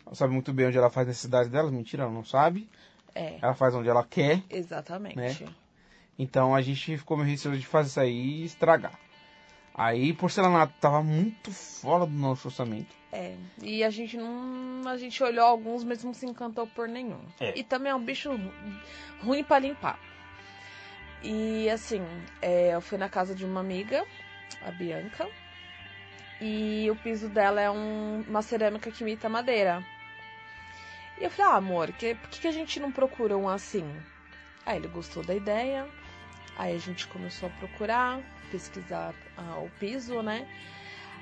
[0.04, 1.70] Ela sabe muito bem onde ela faz necessidade dela.
[1.70, 2.68] Mentira, ela não sabe.
[3.14, 4.42] É, Ela faz onde ela quer.
[4.50, 5.16] exatamente.
[5.16, 5.36] Né?
[6.18, 8.98] Então a gente ficou meio receoso de fazer isso aí e estragar.
[9.76, 12.97] Aí porcelanato tava muito fora do nosso orçamento.
[13.12, 13.36] É.
[13.62, 14.82] E a gente não.
[14.88, 17.22] A gente olhou alguns, mas não se encantou por nenhum.
[17.40, 17.58] É.
[17.58, 18.54] E também é um bicho ru-
[19.24, 19.98] ruim pra limpar.
[21.24, 22.02] E assim,
[22.42, 24.06] é, eu fui na casa de uma amiga,
[24.62, 25.28] a Bianca.
[26.40, 29.84] E o piso dela é um- uma cerâmica que imita madeira.
[31.20, 33.90] E eu falei, ah, amor, que, por que, que a gente não procura um assim?
[34.66, 35.88] Aí ele gostou da ideia.
[36.56, 38.20] Aí a gente começou a procurar,
[38.52, 40.46] pesquisar ah, o piso, né?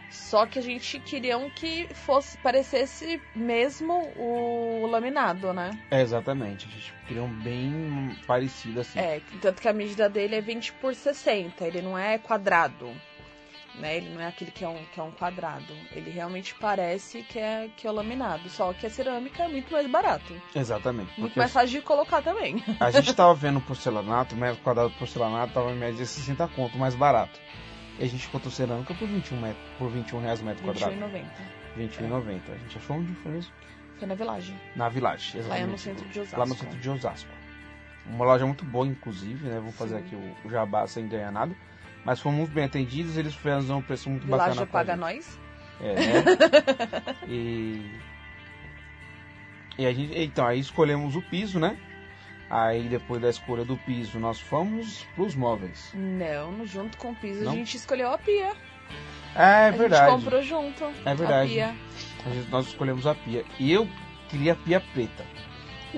[0.10, 5.72] Só que a gente queria um que fosse, parecesse mesmo o laminado, né?
[5.92, 6.68] É, exatamente.
[6.68, 9.00] A gente queria um bem parecido assim.
[9.00, 12.92] É, tanto que a medida dele é 20 por 60, ele não é quadrado.
[13.80, 13.98] Né?
[13.98, 15.74] Ele não é aquele que é, um, que é um quadrado.
[15.92, 18.50] Ele realmente parece que é, que é o laminado.
[18.50, 20.34] Só que a cerâmica é muito mais barato.
[20.56, 21.12] Exatamente.
[21.20, 22.64] Muito mais fácil de colocar também.
[22.80, 26.48] a gente tava vendo porcelanato, o metro quadrado de porcelanato tava em média de 60
[26.50, 27.40] conto, mais barato.
[27.98, 30.94] E a gente encontrou cerâmica por 21, metro, por 21 reais o metro quadrado.
[30.94, 31.26] R$21,90.
[31.78, 32.42] 21,90.
[32.54, 33.54] A gente achou onde foi mesmo?
[33.98, 34.56] Foi na Village.
[34.76, 35.72] Na Village, Lá é exatamente.
[35.72, 36.40] no centro de Osasco.
[36.40, 37.30] Lá no centro de Osasco.
[38.08, 39.56] Uma loja muito boa, inclusive, né?
[39.56, 40.06] Vamos fazer Sim.
[40.06, 41.56] aqui o, jabá sem ganhar nada.
[42.04, 44.68] Mas fomos bem atendidos, eles fizeram um preço muito Village bacana.
[44.68, 45.02] pra paga gente.
[45.02, 45.40] nós.
[45.82, 46.24] É, né?
[47.28, 47.92] e.
[49.78, 50.18] E a gente.
[50.18, 51.78] Então, aí escolhemos o piso, né?
[52.56, 55.92] Aí depois da escolha do piso, nós fomos pros móveis.
[55.94, 57.52] Não, junto com o piso Não?
[57.52, 58.54] a gente escolheu a pia.
[59.36, 60.12] É a verdade.
[60.12, 60.84] gente comprou junto.
[61.06, 61.60] É verdade.
[61.60, 61.76] A pia.
[62.26, 63.44] A gente- nós escolhemos a pia.
[63.60, 63.88] E eu
[64.30, 65.26] queria a pia preta.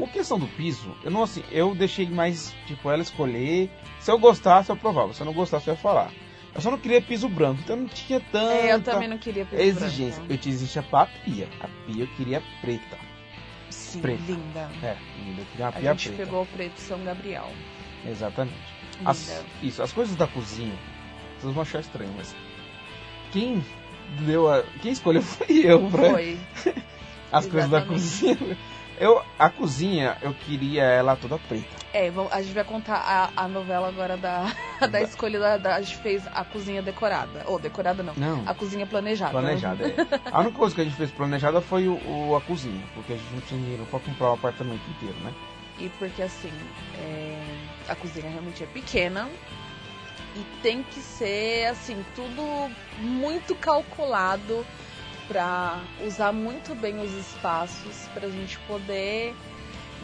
[0.01, 3.69] A questão do piso, eu não assim, eu deixei mais, tipo, ela escolher.
[3.99, 5.13] Se eu gostasse, eu provava.
[5.13, 6.11] Se eu não gostasse, eu ia falar.
[6.55, 9.45] Eu só não queria piso branco, então não tinha tanta É, eu também não queria
[9.45, 10.17] piso exigência.
[10.19, 10.33] branco.
[10.33, 11.47] Eu te exigia pra pia.
[11.59, 12.97] A pia eu queria preta.
[13.87, 14.21] Sim, preta.
[14.27, 14.69] linda.
[14.83, 14.95] É,
[15.51, 16.23] queria uma A gente preta.
[16.25, 17.49] pegou o preto São Gabriel.
[18.05, 18.55] Exatamente.
[18.97, 19.11] Linda.
[19.11, 20.75] As, isso, as coisas da cozinha,
[21.39, 22.35] vocês vão achar estranho, mas
[23.31, 23.63] quem
[24.21, 24.63] deu a.
[24.81, 26.37] Quem escolheu foi eu, pra Foi.
[27.31, 27.87] as coisas da exatamente.
[28.01, 28.57] cozinha.
[28.99, 31.76] Eu, a cozinha, eu queria ela toda preta.
[31.97, 32.95] É, a gente vai contar
[33.35, 34.51] a, a novela agora da,
[34.91, 37.43] da escolha da, da- A gente fez a cozinha decorada.
[37.47, 38.13] Ou decorada não.
[38.15, 38.43] Não.
[38.45, 39.31] A cozinha planejada.
[39.31, 39.95] Planejada, é.
[40.31, 43.15] A única coisa que a gente fez planejada foi o, o- a cozinha, porque a
[43.17, 45.33] gente não tinha dinheiro pra comprar o apartamento inteiro, né?
[45.79, 46.51] E porque assim,
[46.99, 47.41] é,
[47.89, 49.27] a cozinha realmente é pequena.
[50.35, 54.63] E tem que ser, assim, tudo muito calculado
[55.27, 59.35] pra usar muito bem os espaços pra gente poder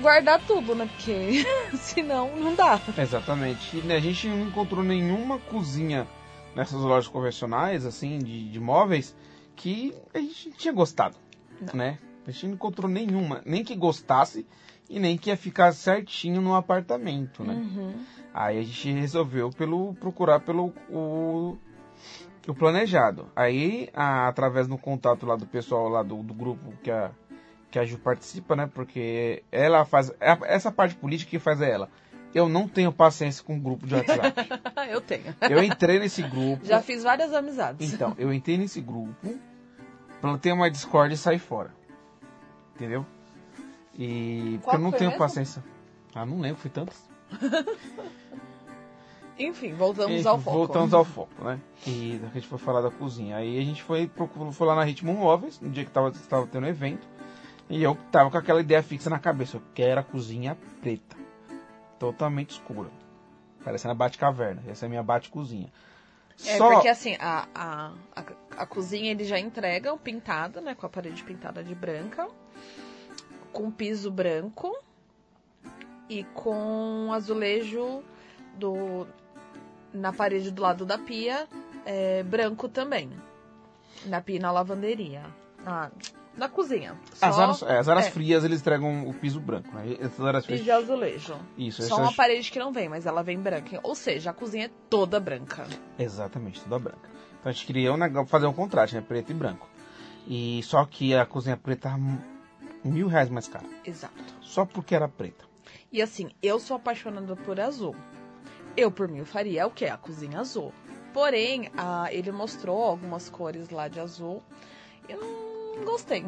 [0.02, 0.88] guardar tudo, né?
[0.96, 1.46] Porque
[1.78, 2.80] senão não dá.
[2.98, 3.78] Exatamente.
[3.78, 6.08] E né, a gente não encontrou nenhuma cozinha
[6.56, 9.16] nessas lojas convencionais, assim, de, de móveis,
[9.56, 11.16] que a gente tinha gostado,
[11.60, 11.74] Não.
[11.74, 11.98] né?
[12.28, 14.46] A gente não encontrou nenhuma, nem que gostasse
[14.90, 17.54] e nem que ia ficar certinho no apartamento, né?
[17.54, 17.94] Uhum.
[18.34, 21.58] Aí a gente resolveu pelo procurar pelo o,
[22.48, 23.28] o planejado.
[23.36, 27.12] Aí, a- através do contato lá do pessoal lá do, do grupo que a,
[27.74, 28.70] que a Ju participa, né?
[28.72, 30.12] Porque ela faz.
[30.22, 31.90] é- Essa parte política que faz é ela.
[32.32, 34.48] Eu não tenho paciência com grupo de WhatsApp.
[34.92, 35.36] Eu tenho.
[35.50, 36.64] Eu entrei nesse grupo.
[36.64, 37.92] Já fiz várias amizades.
[37.92, 39.16] Então, eu entrei nesse grupo,
[40.22, 41.74] plantei uma Discord e saí fora.
[42.76, 43.06] Entendeu?
[43.98, 44.58] E.
[44.62, 45.18] Porque Qual eu não tenho mesmo?
[45.20, 45.64] paciência.
[46.14, 47.10] Ah, não lembro, foi tantas.
[49.38, 50.58] Enfim, voltamos E ao foco.
[50.58, 51.60] Voltamos ao foco, né?
[51.88, 53.38] E a gente foi falar da cozinha.
[53.38, 54.10] Aí a gente foi,
[54.52, 57.08] foi lá na Ritmo Móveis, no dia que tava, tava tendo evento.
[57.74, 59.58] E eu tava com aquela ideia fixa na cabeça.
[59.58, 61.18] Eu quero a cozinha preta.
[61.98, 62.92] Totalmente escura.
[63.64, 64.62] Parecendo a Bate-Caverna.
[64.68, 65.74] Essa é a minha Bate-Cozinha.
[66.46, 68.24] É, Só porque assim, a, a, a,
[68.58, 70.76] a cozinha ele já entrega pintada, né?
[70.76, 72.28] Com a parede pintada de branca,
[73.52, 74.72] com piso branco
[76.08, 78.04] e com azulejo
[78.56, 79.08] do,
[79.92, 81.48] na parede do lado da pia,
[81.86, 83.10] é, branco também.
[84.06, 85.24] Na pia e na lavanderia.
[85.64, 85.90] Na,
[86.38, 86.96] na cozinha.
[87.22, 88.12] as Só áreas, é, as áreas é.
[88.12, 89.98] frias eles entregam o piso branco, né?
[90.02, 90.64] As áreas frias.
[90.64, 91.36] de azulejo.
[91.58, 93.80] Isso, Só essas- uma parede que não vem, mas ela vem branca.
[93.84, 95.66] Ou seja, a cozinha é toda branca.
[95.98, 97.10] Exatamente, toda branca.
[97.40, 99.02] Então a gente queria um fazer um contraste, né?
[99.02, 99.68] Preto e branco.
[100.28, 102.02] E só que a cozinha preta tava
[102.84, 103.66] mil reais mais cara.
[103.86, 104.14] Exato.
[104.42, 105.46] Só porque era preta.
[105.92, 107.96] E assim, eu sou apaixonada por azul.
[108.76, 109.86] Eu, por mim, faria o quê?
[109.86, 110.74] A cozinha azul.
[111.14, 114.42] Porém, ah, ele mostrou algumas cores lá de azul.
[115.08, 115.33] Eu não
[115.84, 116.26] gostei.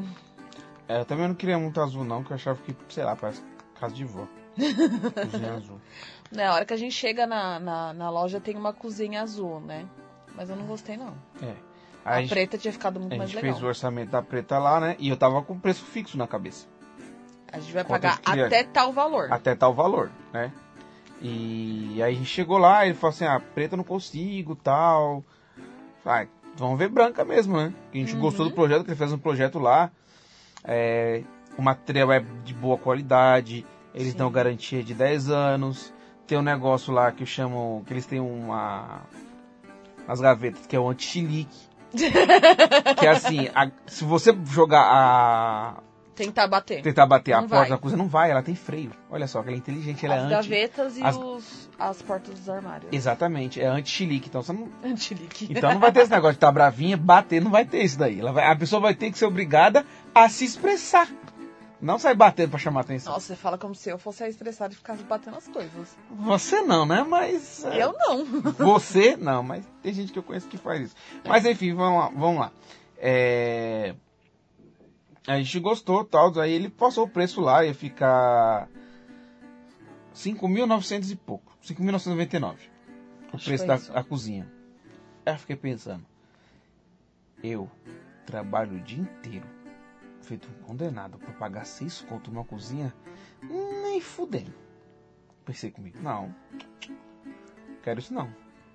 [0.87, 3.43] É, eu também não queria muito azul não, que eu achava que, sei lá, parece
[3.79, 4.27] casa de vó.
[5.31, 5.81] cozinha azul.
[6.31, 9.85] Na hora que a gente chega na, na, na loja, tem uma cozinha azul, né?
[10.35, 11.13] Mas eu não gostei, não.
[11.41, 11.53] É.
[12.03, 13.53] A, a gente, preta tinha ficado muito a mais gente legal.
[13.53, 14.95] fez o orçamento da preta lá, né?
[14.99, 16.67] E eu tava com preço fixo na cabeça.
[17.51, 18.45] A gente vai Quanto pagar a gente queria?
[18.45, 19.31] até tal valor.
[19.31, 20.51] Até tal valor, né?
[21.21, 25.23] E aí a gente chegou lá, ele falou assim, ah, preta não consigo, tal.
[26.05, 26.27] Ah,
[26.57, 27.73] vamos ver branca mesmo, né?
[27.93, 29.91] A gente gostou do projeto, que ele fez um projeto lá.
[30.63, 31.21] É,
[31.57, 34.17] o material é de boa qualidade, eles Sim.
[34.17, 35.93] dão garantia de 10 anos.
[36.27, 39.01] Tem um negócio lá que eu chamo, que eles têm uma...
[40.07, 41.55] As gavetas, que é o anti-chilique.
[42.99, 45.77] que é assim, a- se você jogar a...
[46.15, 46.81] Tentar bater.
[46.81, 47.69] Tentar bater a Não porta vai.
[47.69, 48.91] da cozinha, não vai, ela tem freio.
[49.09, 50.31] Olha só, que ela é inteligente, ela as é anti...
[50.49, 52.89] gavetas e as- os, as portas dos armários.
[52.91, 54.69] Exatamente, é anti-chilique, então você não...
[54.83, 55.47] Antilique.
[55.49, 58.19] Então não vai ter esse negócio de estar bravinha, bater, não vai ter isso daí.
[58.19, 61.07] Ela vai- a pessoa vai ter que ser obrigada a se expressar.
[61.81, 63.13] Não sair batendo pra chamar atenção.
[63.13, 65.95] Nossa, você fala como se eu fosse a estressada e ficasse batendo as coisas.
[66.09, 67.05] Você não, né?
[67.07, 67.63] Mas.
[67.65, 68.25] é, Eu não.
[68.57, 70.95] Você não, mas tem gente que eu conheço que faz isso.
[71.27, 72.11] Mas enfim, vamos lá.
[72.15, 72.51] Vamos lá.
[72.97, 73.93] É,
[75.27, 78.69] A gente gostou tal, aí ele passou o preço lá, ia ficar
[80.13, 81.57] 5.900 e pouco.
[81.63, 82.55] 5.999.
[83.33, 84.51] O Acho preço da a cozinha.
[85.25, 86.05] Aí eu fiquei pensando.
[87.43, 87.69] Eu
[88.25, 89.45] trabalho o dia inteiro,
[90.21, 92.93] feito um condenado, pra pagar seis conto numa cozinha,
[93.41, 94.53] nem fudendo.
[95.43, 96.33] Pensei comigo, não,
[97.83, 98.29] quero isso não.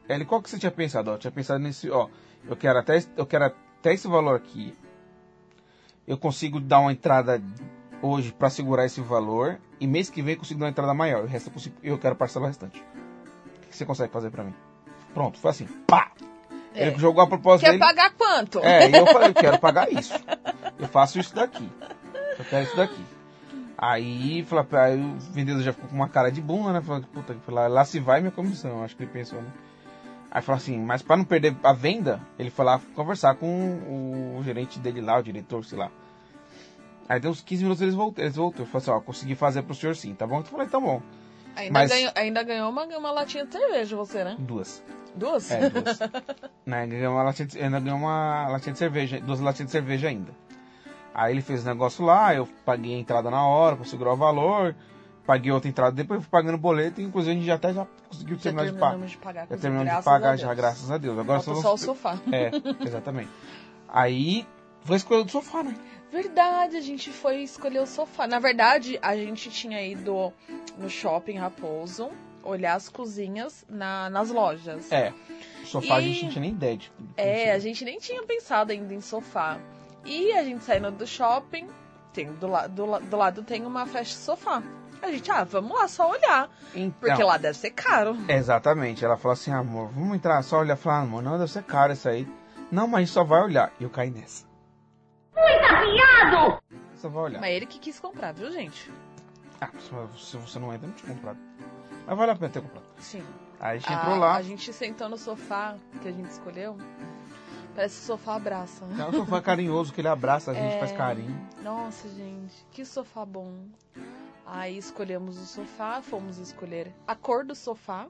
[0.09, 1.11] Ele, qual que você tinha pensado?
[1.11, 2.09] Ó, tinha pensado nesse, ó,
[2.45, 4.75] eu quero até, eu quero até esse valor aqui.
[6.07, 7.43] Eu consigo dar uma entrada
[8.03, 11.25] hoje pra segurar esse valor e mês que vem eu consigo dar uma entrada maior.
[11.25, 12.83] O resto eu, consigo, eu quero parcelar o restante.
[13.65, 14.55] O que você consegue fazer pra mim?
[15.15, 16.11] Pronto, foi assim, pá!
[16.75, 16.87] É.
[16.87, 17.81] Ele jogou a proposta Quer dele.
[17.81, 18.61] pagar quanto?
[18.61, 20.15] É, e eu falei, eu quero pagar isso.
[20.79, 21.69] Eu faço isso daqui.
[22.39, 23.05] Eu quero isso daqui.
[23.77, 26.81] Aí, falei, aí o vendedor já ficou com uma cara de bunda, né?
[26.81, 29.49] Falou, puta, lá, lá se vai minha comissão, acho que ele pensou, né?
[30.31, 34.43] Aí falou assim, mas pra não perder a venda, ele foi lá conversar com o
[34.45, 35.91] gerente dele lá, o diretor, sei lá.
[37.09, 38.67] Aí deu uns 15 minutos eles voltaram, eles voltaram.
[38.67, 40.39] Falou assim, ó, consegui fazer pro senhor sim, tá bom?
[40.39, 41.03] Eu falei, tá bom.
[41.57, 44.37] Ainda, Mas- ganhou, ainda ganhou uma, uma latinha de cerveja, você, né?
[44.39, 44.81] Duas.
[45.17, 45.51] Duas?
[45.51, 45.99] É, duas.
[46.65, 50.09] né, ganhou uma latinha de, ainda ganhou uma latinha de cerveja, duas latinhas de cerveja
[50.09, 50.33] ainda.
[51.13, 54.77] Aí ele fez o negócio lá, eu paguei a entrada na hora segurar o valor,
[55.31, 57.87] paguei outra entrada, depois eu fui pagando boleto, e inclusive a gente já até já
[58.09, 59.07] conseguiu Já terminar de pagar.
[59.07, 59.41] de pagar.
[59.49, 60.57] Já terminamos de graças pagar a já, Deus.
[60.59, 61.19] graças a Deus.
[61.19, 62.19] Agora Falta só, só o sofá.
[62.33, 62.51] É,
[62.85, 63.31] exatamente.
[63.89, 64.47] Aí
[64.85, 65.77] foi a escolha do sofá, né?
[66.11, 68.27] Verdade, a gente foi escolher o sofá.
[68.27, 70.33] Na verdade, a gente tinha ido
[70.77, 72.11] no shopping Raposo
[72.43, 74.91] olhar as cozinhas na- nas lojas.
[74.91, 75.13] É.
[75.63, 76.91] O sofá a E- gente não tinha nem ideia de.
[76.99, 79.59] de É, a gente nem tinha pensado ainda em sofá.
[80.05, 81.69] E a gente saindo do shopping,
[82.13, 84.63] tem, do, la- do, do lado tem uma festa sofá.
[85.03, 86.49] A gente, ah, vamos lá só olhar.
[86.75, 88.17] Então, Porque lá deve ser caro.
[88.29, 89.05] Exatamente.
[89.05, 90.77] Ela falou assim, amor, vamos entrar só olhar.
[90.77, 92.29] Falar, amor, não, deve ser caro isso aí.
[92.71, 93.73] Não, mas a gente só vai olhar.
[93.81, 94.45] E eu caí nessa.
[96.97, 97.41] Só vai olhar.
[97.41, 98.91] Mas ele que quis comprar, viu, gente?
[99.61, 99.71] Ah,
[100.19, 101.39] se- você não entra, eu não tinha comprado.
[102.07, 102.85] Mas vale a pena ter comprado.
[102.99, 103.23] Sim.
[103.59, 104.37] Aí a gente A, entrou lá.
[104.37, 106.77] a gente sentou no sofá que a gente escolheu.
[107.75, 108.85] Parece que o sofá abraça.
[108.99, 110.79] É um sofá carinhoso, que ele abraça, a gente É.
[110.79, 111.49] faz carinho.
[111.63, 113.53] Nossa, gente, que sofá bom.
[114.53, 118.07] Aí escolhemos o sofá, fomos escolher a cor do sofá.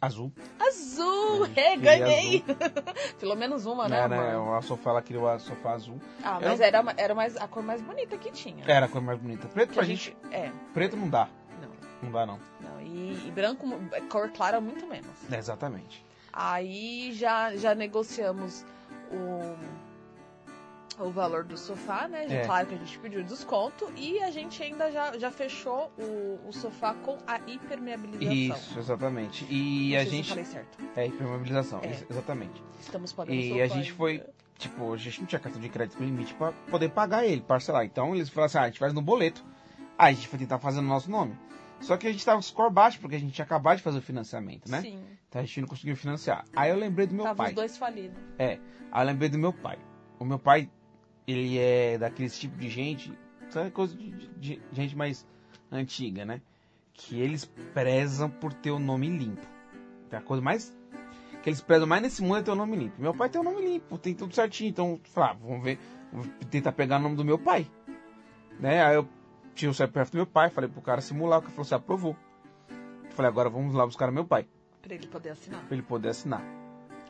[0.00, 0.32] Azul.
[0.58, 1.46] Azul!
[1.56, 2.40] É, É, ganhei!
[2.40, 2.56] queria
[3.18, 4.34] Pelo menos uma, né, Né, né?
[4.36, 4.56] amor?
[4.58, 6.00] A sofá, ela queria o sofá azul.
[6.22, 8.64] Ah, Eu- mas era, era mais, a cor mais bonita que tinha.
[8.66, 9.48] Era a cor mais bonita.
[9.48, 10.16] Preto Que pra a gente...
[10.22, 10.34] gente.
[10.34, 11.28] É, Preto não dá.
[11.60, 11.70] não.
[12.02, 12.38] Não dá, não.
[12.60, 12.80] não.
[12.80, 15.10] E, e branco, é cor clara, muito menos.
[15.30, 16.04] É, exatamente.
[16.32, 18.64] Aí já, já negociamos
[19.10, 19.56] o,
[20.98, 22.26] o valor do sofá, né?
[22.28, 22.44] É.
[22.44, 26.52] Claro que a gente pediu desconto e a gente ainda já, já fechou o, o
[26.52, 28.32] sofá com a hipermeabilização.
[28.32, 29.46] Isso, exatamente.
[29.50, 30.28] E Não a sei se eu gente.
[30.28, 30.78] falei certo.
[30.96, 31.86] É, hipermobilização, É.
[31.88, 32.62] ex- exatamente.
[32.80, 34.22] Estamos pagando E sofá a gente foi,
[34.58, 37.84] tipo, a gente não tinha cartão de crédito com limite pra poder pagar ele, parcelar.
[37.84, 39.44] Então eles falaram assim, ah, a gente faz no boleto.
[39.98, 41.36] Aí a gente foi tentar fazer no nosso nome.
[41.80, 43.98] Só que a gente tava com score baixo, porque a gente tinha acabado de fazer
[43.98, 44.80] o financiamento, né?
[44.82, 46.44] Sim, Então a gente não conseguiu financiar.
[46.54, 47.48] Aí eu lembrei do meu tava pai.
[47.48, 48.16] os dois falidos.
[48.38, 48.58] É,
[48.92, 49.78] aí eu lembrei do meu pai.
[50.20, 50.70] O meu pai,
[51.26, 53.12] ele é daqueles tipo de gente,
[53.50, 55.26] sabe coisa de, de- de gente mais
[55.70, 56.40] antiga, né?
[56.94, 59.46] Que eles prezam por ter o nome limpo.
[60.10, 60.76] É a coisa mais
[61.42, 63.00] que eles prezam mais nesse mundo é ter o nome limpo.
[63.00, 65.78] Meu pai tem o nome limpo, tem tudo certinho, então, falei, ah, vamos ver,
[66.12, 67.66] vou tentar pegar o nome do meu pai.
[68.60, 68.84] Né?
[68.84, 69.08] Aí eu
[69.54, 72.16] tinha o CPF do meu pai, falei pro cara simular, o cara falou assim, aprovou.
[73.10, 74.46] Falei, agora vamos lá buscar o meu pai,
[74.80, 75.60] Pra ele poder assinar.
[75.64, 76.42] pra ele poder assinar.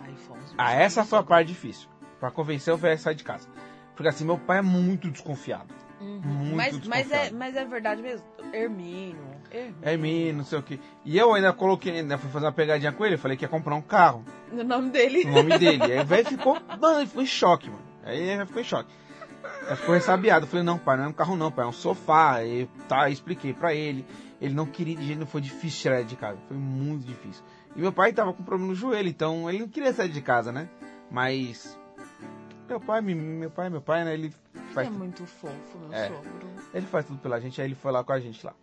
[0.01, 0.55] Aí fomos.
[0.59, 1.89] Ah, essa foi a parte difícil.
[2.19, 3.49] Pra convencer o velho a sair de casa.
[3.95, 5.73] Porque assim, meu pai é muito desconfiado.
[6.01, 6.57] Muito Uhum.
[6.57, 7.37] mas, mas, é, desconfiado.
[7.37, 8.27] mas é verdade mesmo.
[8.53, 9.33] Hermínio.
[9.51, 9.77] Hermínio.
[9.83, 10.81] É mim, não sei o que.
[11.05, 13.75] E eu ainda coloquei, ainda fui fazer uma pegadinha com ele, falei que ia comprar
[13.75, 14.25] um carro.
[14.51, 15.25] O nome dele.
[15.25, 15.83] O nome dele.
[15.85, 17.83] Aí o velho ficou, mano, ele ficou em choque, mano.
[18.05, 18.91] Aí ele ficou em choque.
[19.69, 20.45] Aí ficou ressabiado.
[20.45, 22.35] Eu falei, não, pai, não é um carro não, pai, é um sofá.
[22.37, 24.05] Aí, tá, expliquei pra ele.
[24.41, 26.39] Ele não queria de jeito, não foi difícil tirar ele de casa.
[26.49, 27.45] Foi muito difícil.
[27.77, 30.51] E meu pai tava com problema no joelho, então ele não queria sair de casa,
[30.51, 30.69] né?
[31.11, 31.79] Mas.
[32.69, 34.15] Meu pai, me- meu pai, meu pai, né?
[34.15, 36.09] Ele Ele faz é muito fofo, meu É.
[36.09, 36.51] sogro.
[36.73, 38.55] ele faz tudo pela gente, aí ele foi lá com a gente lá.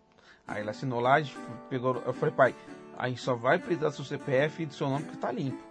[0.47, 1.37] Aí ele assinou lá, a gente
[1.69, 1.95] pegou.
[2.05, 2.55] Eu falei, pai,
[2.97, 5.63] a gente só vai precisar do seu CPF e do seu nome porque tá limpo.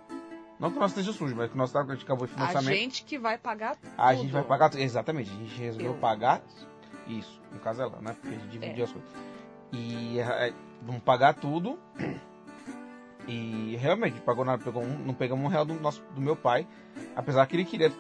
[0.61, 2.33] Não que o nosso esteja sujo, mas que o nosso tá, a gente acabou de
[2.33, 2.75] A financiamento.
[2.77, 3.91] gente que vai pagar tudo.
[3.97, 4.71] A gente vai pagar.
[4.71, 5.99] tu- Exatamente, a gente resolveu Eu.
[5.99, 6.43] pagar
[7.07, 7.41] isso.
[7.53, 8.13] No caso ela, né?
[8.21, 8.85] Porque a gente dividiu É.
[8.85, 9.11] as coisas.
[9.73, 10.53] E é,
[10.83, 11.79] vamos pagar tudo.
[13.27, 16.67] E realmente, pagou nada, pegou um, não pegamos um real do, nosso, do meu pai.
[17.15, 17.91] Apesar que ele queria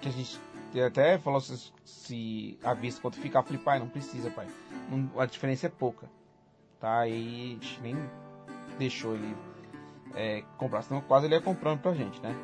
[0.00, 0.40] que a gente
[0.86, 3.42] até falou se, se a vista quanto ficar.
[3.42, 4.46] Falei, pai, não precisa, pai.
[4.90, 6.08] Não- a diferença é pouca.
[6.78, 7.06] Tá?
[7.06, 7.12] E
[7.60, 7.96] a gente nem
[8.78, 9.36] deixou ele
[10.14, 12.34] é, comprar, senão quase ele ia comprando pra gente, né?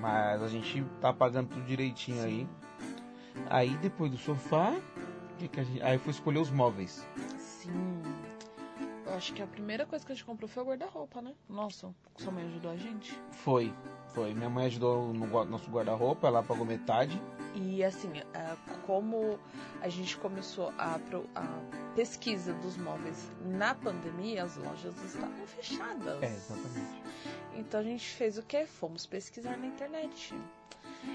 [0.00, 2.48] Mas a gente tá pagando tudo direitinho aí.
[3.50, 4.74] Aí depois do sofá,
[5.38, 7.06] que que a gente- aí foi escolher os móveis.
[7.38, 8.02] Sim.
[9.14, 11.32] Eu acho que a primeira coisa que a gente comprou foi o guarda-roupa, né?
[11.48, 13.16] Nossa, sua mãe ajudou a gente.
[13.30, 13.72] Foi,
[14.08, 14.34] foi.
[14.34, 17.22] Minha mãe ajudou no nosso guarda-roupa, ela pagou metade.
[17.54, 19.38] E assim, é, como
[19.80, 20.98] a gente começou a,
[21.36, 26.20] a pesquisa dos móveis na pandemia, as lojas estavam fechadas.
[26.20, 27.02] É, exatamente.
[27.54, 28.66] Então a gente fez o quê?
[28.66, 30.34] Fomos pesquisar na internet.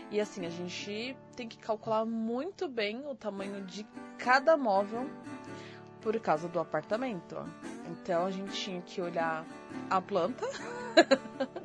[0.09, 3.85] E assim, a gente tem que calcular muito bem o tamanho de
[4.17, 5.05] cada móvel
[6.01, 7.35] por causa do apartamento.
[7.89, 9.43] Então a gente tinha que olhar
[9.89, 10.45] a planta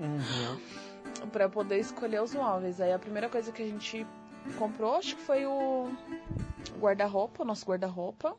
[0.00, 0.60] Uhum.
[1.32, 2.80] para poder escolher os móveis.
[2.80, 4.06] Aí a primeira coisa que a gente
[4.58, 5.88] comprou, acho que foi o
[6.80, 8.34] guarda-roupa, o nosso guarda-roupa.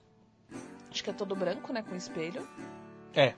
[0.92, 2.48] Acho que é todo branco, né, com espelho.
[3.14, 3.34] É.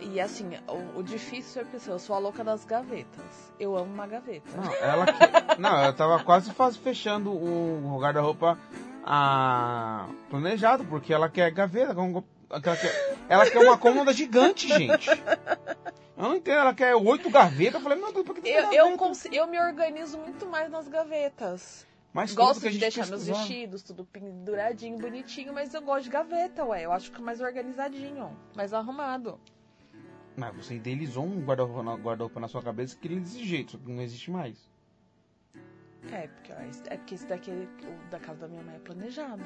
[0.00, 3.52] E assim, o, o difícil é porque eu sou a louca das gavetas.
[3.58, 4.50] Eu amo uma gaveta.
[4.56, 5.14] Não, ela que-
[5.60, 8.58] Não, eu tava quase fechando o guarda-roupa
[9.04, 11.94] ah, planejado, porque ela quer gaveta.
[11.94, 12.22] com-
[12.54, 15.10] Ela quer, ela quer uma cômoda gigante, gente.
[16.16, 17.74] Eu não entendo, ela quer oito gavetas.
[17.74, 18.98] Eu falei, meu Deus, por que tem Eu, eu,
[19.32, 21.84] eu me organizo muito mais nas gavetas.
[22.12, 26.84] Mas Gosto de deixar meus vestidos tudo penduradinho, bonitinho, mas eu gosto de gaveta, ué.
[26.84, 29.40] Eu acho que é mais organizadinho, mais arrumado.
[30.36, 33.78] Mas você idealizou um guarda-roupa na, guarda-roupa na sua cabeça que ele desse jeito, só
[33.78, 34.56] que não existe mais.
[36.12, 39.42] É, porque, ó, é porque esse daqui, o da casa da minha mãe é planejado.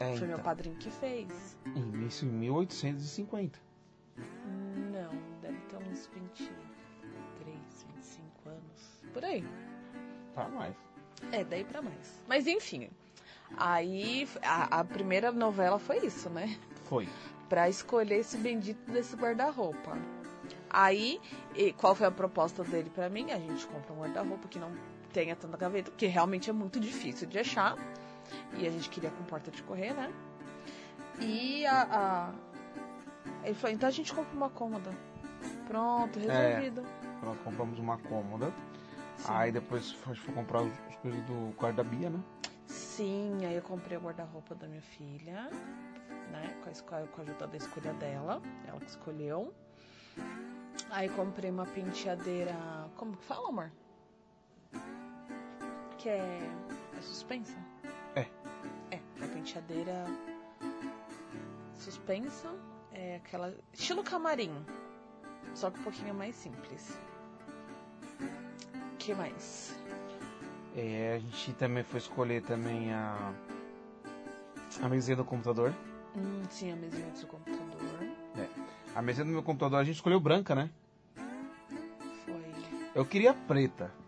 [0.00, 0.44] É, Foi meu então.
[0.44, 1.56] padrinho que fez.
[1.74, 3.58] Em isso em 1850.
[4.92, 7.58] Não, deve ter uns 23,
[7.94, 9.02] 25 anos.
[9.12, 9.44] Por aí.
[10.34, 10.74] Tá mais.
[11.32, 12.20] É, daí pra mais.
[12.26, 12.90] Mas enfim.
[13.56, 16.58] Aí a, a primeira novela foi isso, né?
[16.84, 17.08] Foi.
[17.48, 19.98] Pra escolher esse bendito desse guarda-roupa.
[20.68, 21.20] Aí,
[21.54, 23.32] e qual foi a proposta dele pra mim?
[23.32, 24.72] A gente compra um guarda-roupa que não
[25.10, 27.76] tenha tanta gaveta, porque realmente é muito difícil de achar.
[28.56, 30.12] E a gente queria com porta de correr, né?
[31.20, 32.32] E a, a-
[33.44, 34.90] ele falou, então a gente compra uma cômoda.
[35.66, 36.82] Pronto, resolvido.
[37.22, 38.52] Nós compramos uma cômoda.
[39.16, 39.26] Sim.
[39.32, 42.20] Aí depois a gente foi comprar as coisas do quarto da Bia, né?
[42.66, 45.50] Sim, aí eu comprei o guarda-roupa da minha filha,
[46.30, 46.56] né?
[46.62, 49.52] Com a, esco- com a ajuda da escolha dela, ela que escolheu.
[50.90, 52.54] Aí comprei uma penteadeira.
[52.96, 53.72] Como que fala, amor?
[56.00, 56.40] Que é.
[56.96, 57.58] É suspensa?
[58.16, 58.26] É.
[58.90, 60.06] É, uma penteadeira
[61.74, 62.50] suspensa.
[62.90, 63.54] É aquela.
[63.74, 64.50] Estilo camarim.
[65.54, 66.98] Só que um pouquinho mais simples.
[68.98, 69.78] que mais?
[70.74, 73.34] É, a gente também foi escolher também a,
[74.80, 75.74] a mesinha do computador.
[76.16, 77.70] Hum, sim, a mesinha do seu computador.
[78.94, 80.70] A mesinha do meu computador a gente escolheu branca, né?
[82.24, 82.54] Foi.
[82.94, 83.99] Eu queria preta.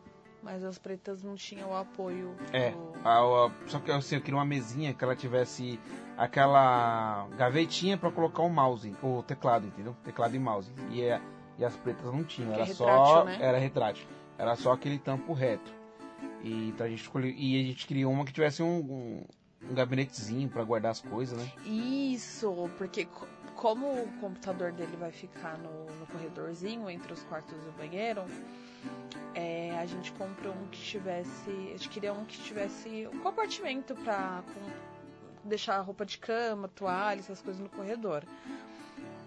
[0.43, 2.35] Mas as pretas não tinham o apoio.
[2.53, 5.79] É, do- a- a- só que assim, eu queria uma mesinha que ela tivesse
[6.17, 9.95] aquela gavetinha pra colocar o mouse, o teclado, entendeu?
[10.05, 10.73] Teclado e mouse.
[10.91, 11.21] E, é-
[11.59, 13.39] e as pretas não tinham, Que era é só retrátil, né?
[13.41, 14.07] era retrátil.
[14.39, 15.73] Era só aquele tampo reto.
[16.43, 19.25] E então a gente escolheu e a gente queria uma que tivesse um, um,
[19.71, 21.51] um gabinetezinho pra guardar as coisas, né?
[21.65, 27.55] Isso, porque co- como o computador dele vai ficar no, no corredorzinho entre os quartos
[27.65, 28.23] e o banheiro,
[29.35, 31.51] é, a gente comprou um que tivesse.
[31.51, 37.21] A gente queria um que tivesse um compartimento pra com- deixar roupa de cama, toalha,
[37.21, 38.25] essas coisas no corredor.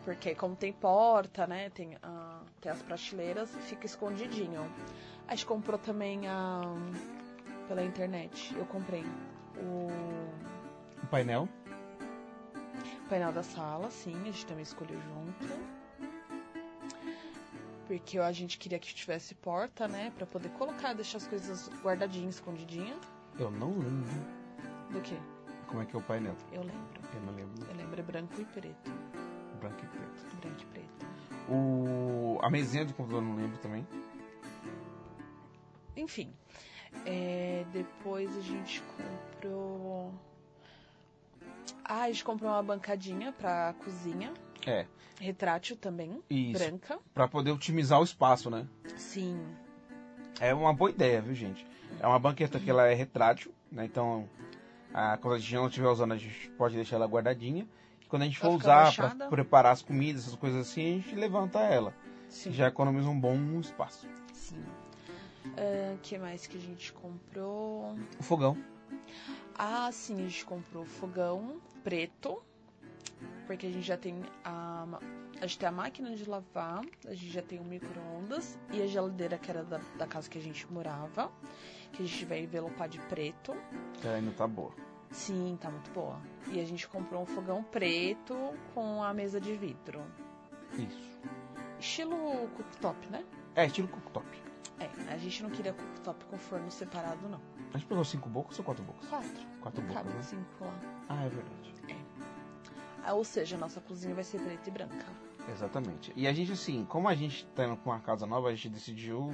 [0.03, 1.69] Porque como tem porta, né?
[1.71, 1.97] Tem,
[2.61, 4.61] tem as prateleiras, fica escondidinho.
[5.27, 6.61] A gente comprou também a,
[7.67, 8.55] pela internet.
[8.55, 9.03] Eu comprei
[9.57, 9.87] o
[11.03, 11.47] O painel.
[13.09, 15.75] painel da sala, sim, a gente também escolheu junto.
[17.87, 20.11] Porque a gente queria que tivesse porta, né?
[20.17, 22.97] Pra poder colocar, deixar as coisas guardadinhas, escondidinhas.
[23.37, 24.09] Eu não lembro
[24.89, 25.15] Do que?
[25.67, 26.35] como é que é o painel.
[26.51, 27.01] Eu lembro.
[27.13, 27.65] Eu não lembro.
[27.69, 28.91] Eu lembro é branco e preto.
[29.59, 30.35] Branco e preto.
[30.41, 31.05] Branco e preto.
[31.49, 33.85] O a mesinha do computador eu não lembro também.
[35.95, 36.33] Enfim.
[37.05, 40.13] É, depois a gente comprou.
[41.83, 44.33] Ah, a gente comprou uma bancadinha pra cozinha.
[44.65, 44.85] É.
[45.19, 46.21] Retrátil também.
[46.29, 46.63] Isso.
[46.63, 46.99] Branca.
[47.13, 48.67] Pra poder otimizar o espaço, né?
[48.97, 49.39] Sim.
[50.39, 51.65] É uma boa ideia, viu, gente?
[51.99, 53.85] É uma banqueta que ela é retrátil, né?
[53.85, 54.27] Então,
[54.93, 57.67] a, quando a gente não estiver usando, a gente pode deixar ela guardadinha.
[58.01, 61.01] E quando a gente Ela for usar para preparar as comidas, essas coisas assim, a
[61.01, 61.93] gente levanta ela.
[62.29, 62.51] Sim.
[62.51, 64.07] Já economiza um bom espaço.
[64.33, 64.63] Sim.
[65.53, 67.95] O que mais que a gente comprou?
[68.19, 68.57] O fogão.
[69.57, 72.41] Ah, sim, a gente comprou fogão preto.
[73.47, 74.85] Porque a gente já tem a,
[75.39, 78.87] a gente tem a máquina de lavar, a gente já tem o micro-ondas e a
[78.87, 81.31] geladeira que era da, da casa que a gente morava.
[81.93, 83.55] Que a gente vai envelopar de preto.
[84.01, 84.73] Que ainda tá boa.
[85.11, 86.19] Sim, tá muito boa.
[86.51, 88.35] E a gente comprou um fogão preto
[88.73, 90.03] com a mesa de vidro.
[90.73, 91.19] Isso.
[91.79, 92.17] Estilo
[92.55, 93.23] cooktop, né?
[93.55, 94.44] É, estilo cooktop.
[94.79, 97.39] É, a gente não queria cooktop com forno separado, não.
[97.73, 99.07] A gente pegou cinco bocas ou quatro bocas?
[99.09, 99.45] Quatro.
[99.61, 100.23] Quatro Não bocas, cabe né?
[100.23, 100.79] cinco lá.
[101.09, 101.75] Ah, é verdade.
[103.03, 105.05] Ah, ou seja, a nossa cozinha vai ser preta e branca.
[105.47, 106.11] Exatamente.
[106.15, 108.69] E a gente, assim, como a gente tá indo com uma casa nova, a gente
[108.69, 109.29] decidiu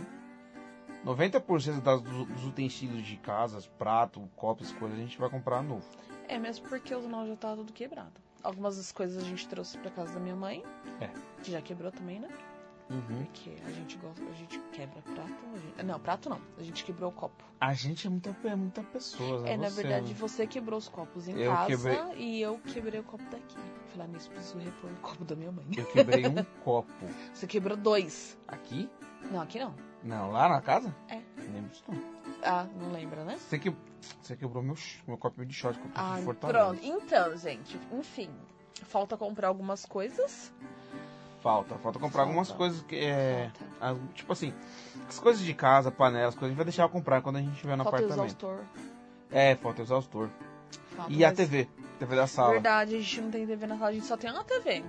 [1.05, 5.85] 90% das, dos, dos utensílios de casas, prato, copos, coisas, a gente vai comprar novo.
[6.27, 8.11] É, mesmo porque os nós já tá tudo quebrado.
[8.43, 10.63] Algumas das coisas a gente trouxe pra casa da minha mãe.
[10.99, 11.09] É.
[11.41, 12.27] Que já quebrou também, né?
[12.91, 13.23] Uhum.
[13.25, 15.29] Porque a gente gosta, a gente quebra prato.
[15.55, 16.41] gente- Não, prato não.
[16.57, 17.43] A gente quebrou o copo.
[17.59, 19.47] A gente é muita, é muita pessoa?
[19.47, 20.13] É, na Você, verdade, né?
[20.19, 22.17] você quebrou os copos em Eu casa quebrei.
[22.17, 23.55] e eu quebrei o copo daqui.
[23.93, 25.65] Falar nisso, preciso repor o copo da minha mãe.
[25.77, 26.91] Eu quebrei um copo.
[27.33, 28.37] Você quebrou dois.
[28.47, 28.89] Aqui?
[29.31, 29.73] Não, aqui não.
[30.03, 30.93] Não, lá na casa?
[31.07, 31.21] É.
[31.37, 32.01] Não lembro disso, não.
[32.43, 33.37] Ah, não lembra, né?
[33.37, 33.73] Você, que...
[34.21, 34.75] Você quebrou meu,
[35.07, 36.59] meu copinho de shot que eu trouxe Ah, de Fortaleza.
[36.65, 36.79] pronto.
[36.83, 38.29] Então, gente, enfim.
[38.85, 40.51] Falta comprar algumas coisas.
[41.41, 42.29] Falta, falta comprar Falta.
[42.29, 43.49] algumas coisas que é...
[43.79, 44.53] As- tipo assim,
[45.09, 47.53] as coisas de casa, panelas, coisas, a gente vai deixar eu comprar quando a gente
[47.53, 48.25] estiver no Falta apartamento.
[48.25, 48.59] exaustor.
[49.31, 50.29] É, falta o exaustor.
[50.95, 51.67] Falta E a TV,
[51.97, 52.51] TV da sala.
[52.53, 54.83] Verdade, a gente não tem TV na sala, a gente só tem uma TV.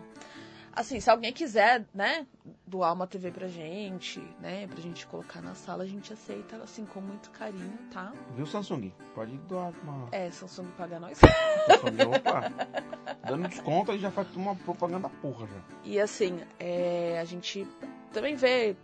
[0.75, 2.27] Assim, se alguém quiser, né,
[2.67, 6.87] doar uma TV pra gente, né, pra gente colocar na sala, a gente aceita, assim,
[6.87, 8.13] com muito carinho, tá?
[8.35, 8.93] Viu, Samsung?
[9.15, 11.19] Pode doar uma É, Samsung paga nós.
[11.19, 12.17] Samsung.
[12.17, 12.53] Opa,
[13.29, 15.61] dando desconto, aí já faz uma propaganda porra já.
[15.85, 17.67] E assim, é, a gente
[18.13, 18.75] também vê,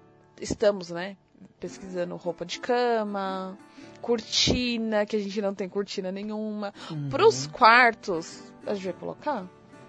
[0.41, 1.16] estamos, né,
[1.59, 3.57] pesquisando roupa de cama,
[4.03, 6.72] cortina, que a gente não tem cortina nenhuma.
[7.11, 9.47] Pros quartos, a gente vai colocar?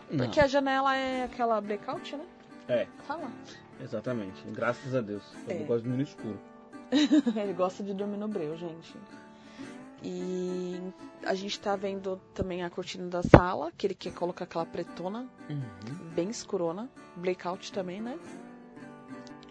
[0.10, 0.26] Não.
[0.26, 2.26] Porque a janela é aquela blackout, né?
[2.68, 3.32] É, Tá lá.
[3.82, 4.44] exatamente.
[4.48, 5.24] Graças a Deus.
[5.48, 5.64] Eu É.
[5.64, 6.40] gosto de no escuro.
[7.36, 8.96] Ele gosta de dormir no breu, gente.
[10.02, 10.80] E
[11.26, 15.28] a gente tá vendo também a cortina da sala, que ele quer colocar aquela pretona,
[15.50, 15.62] Uhum.
[16.16, 16.90] bem escurona.
[17.18, 18.18] Blackout também, né?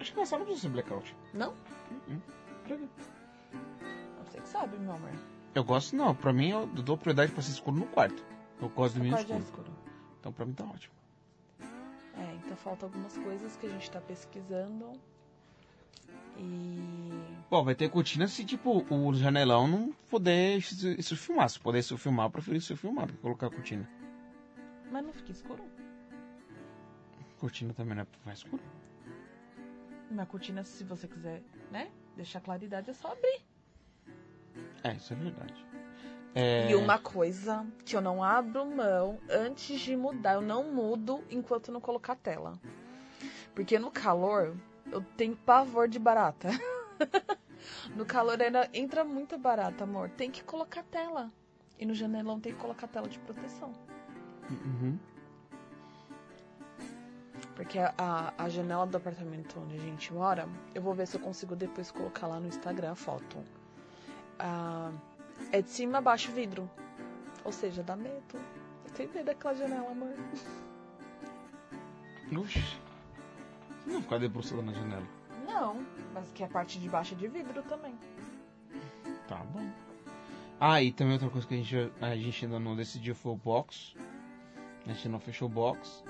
[0.01, 1.15] Acho que na sala não precisa ser blackout.
[1.35, 1.53] Não?
[2.67, 2.79] Quê?
[4.25, 5.11] Você que sabe, meu amor.
[5.55, 6.15] Eu gosto, não.
[6.15, 8.25] Pra mim, eu dou prioridade pra ser escuro no quarto.
[8.61, 9.71] Eu gosto de O dormir no quarto é escuro.
[10.21, 10.95] Então pra mim tá ótimo.
[12.17, 14.93] É, então falta algumas coisas que a gente tá pesquisando.
[16.37, 17.11] E.
[17.51, 21.49] Bom, vai ter cortina se, tipo, o janelão não puder se, se filmar.
[21.49, 23.89] Se puder se filmar, eu prefiro se filmar do que colocar cortina.
[24.91, 25.65] Mas não fica escuro.
[27.39, 28.63] Cortina também não é mais escuro.
[30.11, 31.91] Na cortina, se você quiser, né?
[32.17, 33.43] Deixar claridade, é só abrir.
[34.83, 35.67] É, isso é verdade.
[36.41, 41.21] É, E uma coisa que eu não abro mão antes de mudar, eu não mudo
[41.29, 42.53] enquanto não colocar tela.
[43.57, 44.55] Porque no calor,
[44.93, 46.49] eu tenho pavor de barata.
[47.97, 50.11] no calor ainda entra muita barata, amor.
[50.11, 51.29] Tem que colocar tela.
[51.77, 53.73] E no janelão tem que colocar tela de proteção.
[54.49, 54.97] Uhum.
[57.57, 61.21] Porque a, a janela do apartamento onde a gente mora, eu vou ver se eu
[61.21, 63.39] consigo depois colocar lá no Instagram a foto.
[64.39, 64.93] Ah,
[65.53, 66.71] é de cima a baixo vidro.
[67.45, 68.39] Ou seja, dá medo.
[68.85, 70.15] Eu tenho medo daquela janela, amor.
[72.37, 72.61] Oxi.
[73.85, 75.07] Você não ficar debruçada na janela.
[75.47, 77.95] Não, mas que a parte de baixo é de vidro também.
[79.27, 79.67] Tá bom.
[80.61, 83.37] Ah, e também outra coisa que a gente, a gente ainda não decidiu foi o
[83.37, 83.95] box.
[84.85, 86.03] A gente não fechou o box.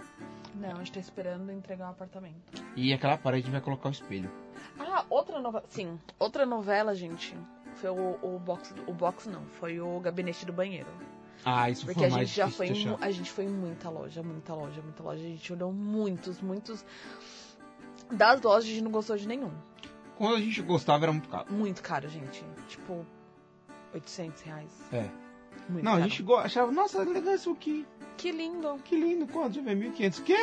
[0.54, 2.64] Não, a gente tá esperando entregar o apartamento.
[2.74, 4.30] E aquela parede vai colocar o espelho.
[4.78, 5.64] Ah, outra novela.
[5.68, 7.36] Sim, outra novela, gente.
[7.80, 8.74] Foi o, o box.
[8.86, 10.88] O box não, foi o gabinete do banheiro.
[11.44, 12.66] Ah, isso Porque foi a gente já foi.
[12.68, 12.96] em.
[13.00, 15.20] A gente foi em muita loja, muita loja, muita loja.
[15.24, 16.84] A gente olhou muitos, muitos.
[18.10, 19.52] Das lojas a gente não gostou de nenhum.
[20.16, 21.52] Quando a gente gostava era muito caro.
[21.52, 22.44] Muito caro, gente.
[22.66, 23.06] Tipo,
[23.94, 24.70] 800 reais.
[24.92, 25.08] É.
[25.68, 26.08] Muito Não, a caro.
[26.10, 27.86] gente go- achava, nossa, legal isso aqui.
[28.16, 28.76] Que lindo.
[28.84, 29.60] Que lindo, quanto?
[29.60, 30.22] Deixa eu ver, 1.500.
[30.24, 30.34] Que?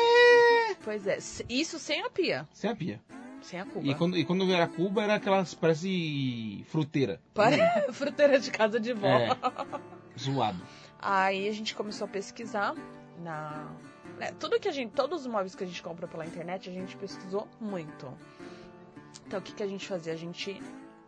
[0.84, 1.18] Pois é,
[1.50, 2.48] isso sem a pia.
[2.54, 3.02] Sem a pia.
[3.46, 3.88] Sem a cuba.
[3.88, 7.22] E quando, e quando era Cuba, era aquelas, parece fruteira.
[7.32, 7.56] Para...
[7.94, 9.08] Fruteira de casa de vó.
[9.08, 9.30] É.
[10.20, 10.60] Zoado.
[11.00, 12.74] Aí a gente começou a pesquisar
[13.22, 13.72] na.
[14.18, 14.94] né, tudo que a gente.
[14.94, 18.12] Todos os móveis que a gente compra pela internet, a gente pesquisou muito.
[19.28, 20.14] Então o que, que a gente fazia?
[20.14, 20.60] A gente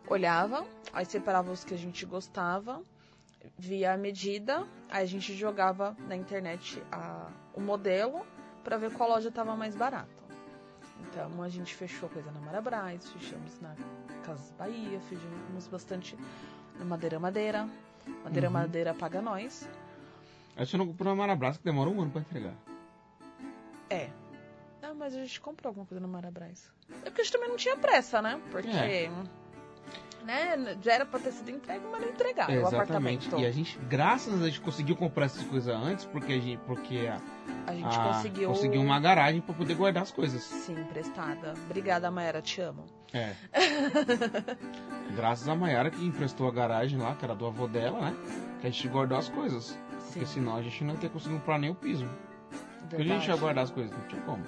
[0.06, 2.80] olhava, aí separava os que a gente gostava,
[3.58, 8.24] via a medida, aí a gente jogava na internet a, o modelo
[8.62, 10.27] para ver qual loja estava mais barato.
[11.00, 13.74] Então a gente fechou coisa na Marabras, fechamos na
[14.24, 16.16] Casas Bahia, fechamos bastante
[16.78, 17.68] na Madeira Madeira.
[18.24, 18.52] Madeira Uhum.
[18.54, 19.68] Madeira paga nós.
[20.56, 22.54] Aí você não comprou uma Marabras que demora um ano pra entregar.
[23.90, 24.10] É.
[24.82, 26.70] Não, mas a gente comprou alguma coisa no Marabras.
[27.04, 28.40] É porque a gente também não tinha pressa, né?
[28.50, 28.68] Porque.
[28.68, 29.10] É.
[30.24, 32.76] Né, já era pra ter sido entregue, mas não entregaram o Exatamente.
[33.28, 33.38] apartamento.
[33.40, 37.08] E a gente, graças a gente conseguiu comprar essas coisas antes, porque a gente, porque
[37.10, 37.18] a,
[37.66, 38.48] A gente a- conseguiu.
[38.50, 40.42] conseguiu uma garagem pra poder guardar as coisas.
[40.42, 41.54] Sim, emprestada.
[41.64, 42.84] Obrigada, Maera, te amo.
[43.14, 43.32] É.
[45.16, 48.16] graças a Mayara que emprestou a garagem lá, que era do avô dela, né?
[48.60, 49.78] Que a gente guardou as coisas.
[50.00, 52.06] Sim, Porque senão a gente não ia ter conseguido comprar nem o piso.
[52.80, 53.30] Porque a gente verdade.
[53.30, 54.44] ia guardar as coisas, não tinha como.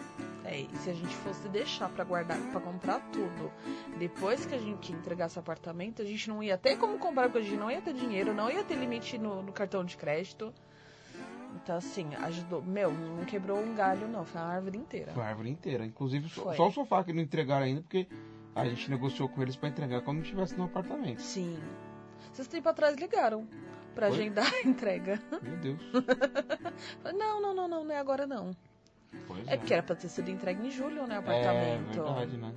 [0.50, 3.52] É, e se a gente fosse deixar pra guardar, pra comprar tudo,
[4.00, 7.38] depois que a gente entregasse o apartamento, a gente não ia ter como comprar, porque
[7.38, 10.52] a gente não ia ter dinheiro, não ia ter limite no, no cartão de crédito.
[11.54, 12.62] Então, assim, ajudou.
[12.62, 15.12] Meu, não quebrou um galho, não, foi a árvore inteira.
[15.12, 15.86] Foi a árvore inteira.
[15.86, 18.08] Inclusive só, só o sofá que não entregaram ainda, porque
[18.52, 21.22] a gente negociou com eles pra entregar quando estivesse no apartamento.
[21.22, 21.56] Sim.
[22.32, 23.46] Vocês tempo atrás ligaram
[23.94, 24.16] pra Foi?
[24.16, 25.20] agendar a entrega.
[25.40, 25.80] Meu Deus.
[27.14, 28.56] Não, não, não, não, não é agora não.
[29.26, 32.02] Pois É porque era pra ter sido entregue em julho, né, o É apartamento.
[32.02, 32.54] verdade, né?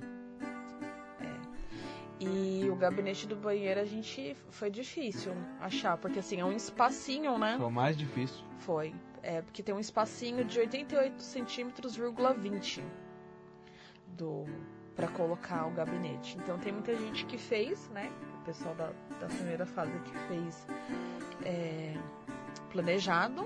[2.20, 7.36] E o gabinete do banheiro a gente foi difícil achar, porque assim, é um espacinho,
[7.38, 7.56] né?
[7.58, 8.42] Foi o mais difícil.
[8.58, 8.94] Foi.
[9.22, 12.82] É, porque tem um espacinho de 88 centímetros, vírgula 20
[14.16, 14.44] do
[14.94, 16.38] para colocar o gabinete.
[16.38, 18.12] Então tem muita gente que fez, né?
[18.40, 20.66] O pessoal da, da primeira fase que fez
[21.44, 21.94] é,
[22.70, 23.44] planejado,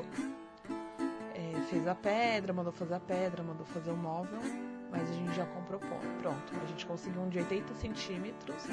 [1.59, 4.41] é, fez a pedra, mandou fazer a pedra, mandou fazer o móvel,
[4.91, 5.81] mas a gente já comprou
[6.21, 6.53] pronto.
[6.63, 8.67] A gente conseguiu um de 80 centímetros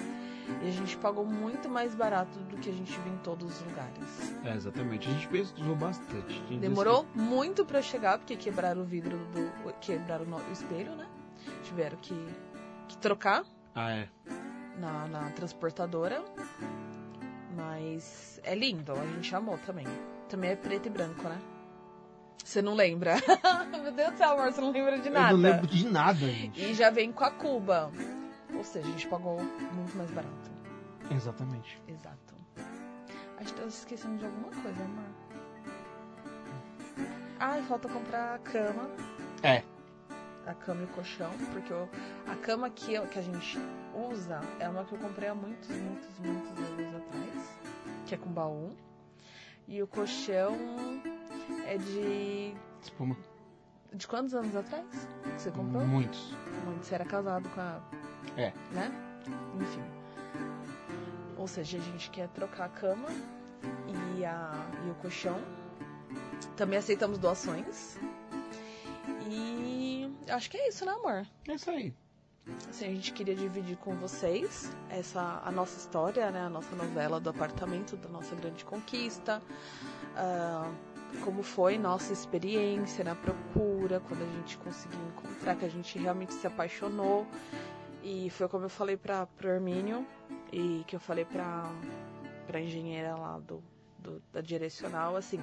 [0.64, 3.62] e a gente pagou muito mais barato do que a gente viu em todos os
[3.66, 4.36] lugares.
[4.44, 5.10] É, exatamente.
[5.10, 6.34] A gente pesquisou bastante.
[6.34, 9.74] Gente Demorou muito pra chegar, porque quebraram o vidro do.
[9.82, 11.08] quebraram o espelho, né?
[11.64, 12.16] Tiveram que,
[12.88, 14.10] que trocar Ah, é.
[14.80, 16.24] na, na transportadora.
[17.56, 19.86] Mas é lindo, a gente amou também.
[20.30, 21.40] Também é preto e branco, né?
[22.44, 23.16] Você não lembra?
[23.82, 25.32] Meu Deus do céu, amor, você não lembra de nada.
[25.34, 26.62] Eu não lembro de nada, gente.
[26.64, 27.92] E já vem com a Cuba.
[28.54, 29.40] Ou seja, a gente pagou
[29.74, 30.52] muito mais barato.
[31.12, 31.82] Exatamente.
[31.88, 32.36] Exato.
[33.38, 35.04] A gente tá esquecendo de alguma coisa, amor.
[37.40, 38.90] Ai, falta comprar a cama.
[39.44, 39.62] É.
[40.48, 41.90] A cama e o colchão, porque eu-
[42.28, 43.60] a cama que, eu- que a gente
[44.12, 47.60] usa é uma que eu comprei há muitos, muitos, muitos anos atrás,
[48.06, 48.70] que é com baú.
[49.68, 50.56] E o colchão
[51.66, 52.54] é de.
[52.82, 53.18] Espuma.
[53.94, 54.86] De quantos anos atrás
[55.24, 55.86] que você comprou?
[55.86, 56.34] Muitos.
[56.66, 56.86] Muito.
[56.86, 57.82] Você era casado com a.
[58.38, 58.52] É.
[58.72, 58.92] Né?
[59.60, 59.84] Enfim.
[61.38, 63.08] Ou seja, a gente quer trocar a cama
[64.18, 64.52] e, a,
[64.86, 65.40] e o colchão.
[66.56, 67.98] Também aceitamos doações.
[69.28, 71.26] E acho que é isso, né, amor?
[71.48, 71.94] É isso aí.
[72.70, 76.42] Assim, a gente queria dividir com vocês essa a nossa história, né?
[76.42, 79.42] A nossa novela do apartamento, da nossa grande conquista.
[80.16, 80.72] ah,
[81.24, 86.34] como foi nossa experiência na procura, quando a gente conseguiu encontrar, que a gente realmente
[86.34, 87.26] se apaixonou.
[88.04, 90.06] E foi como eu falei para pro Hermínio
[90.52, 91.72] e que eu falei pra,
[92.48, 93.64] pra engenheira lá do,
[93.98, 95.40] do- da direcional, assim,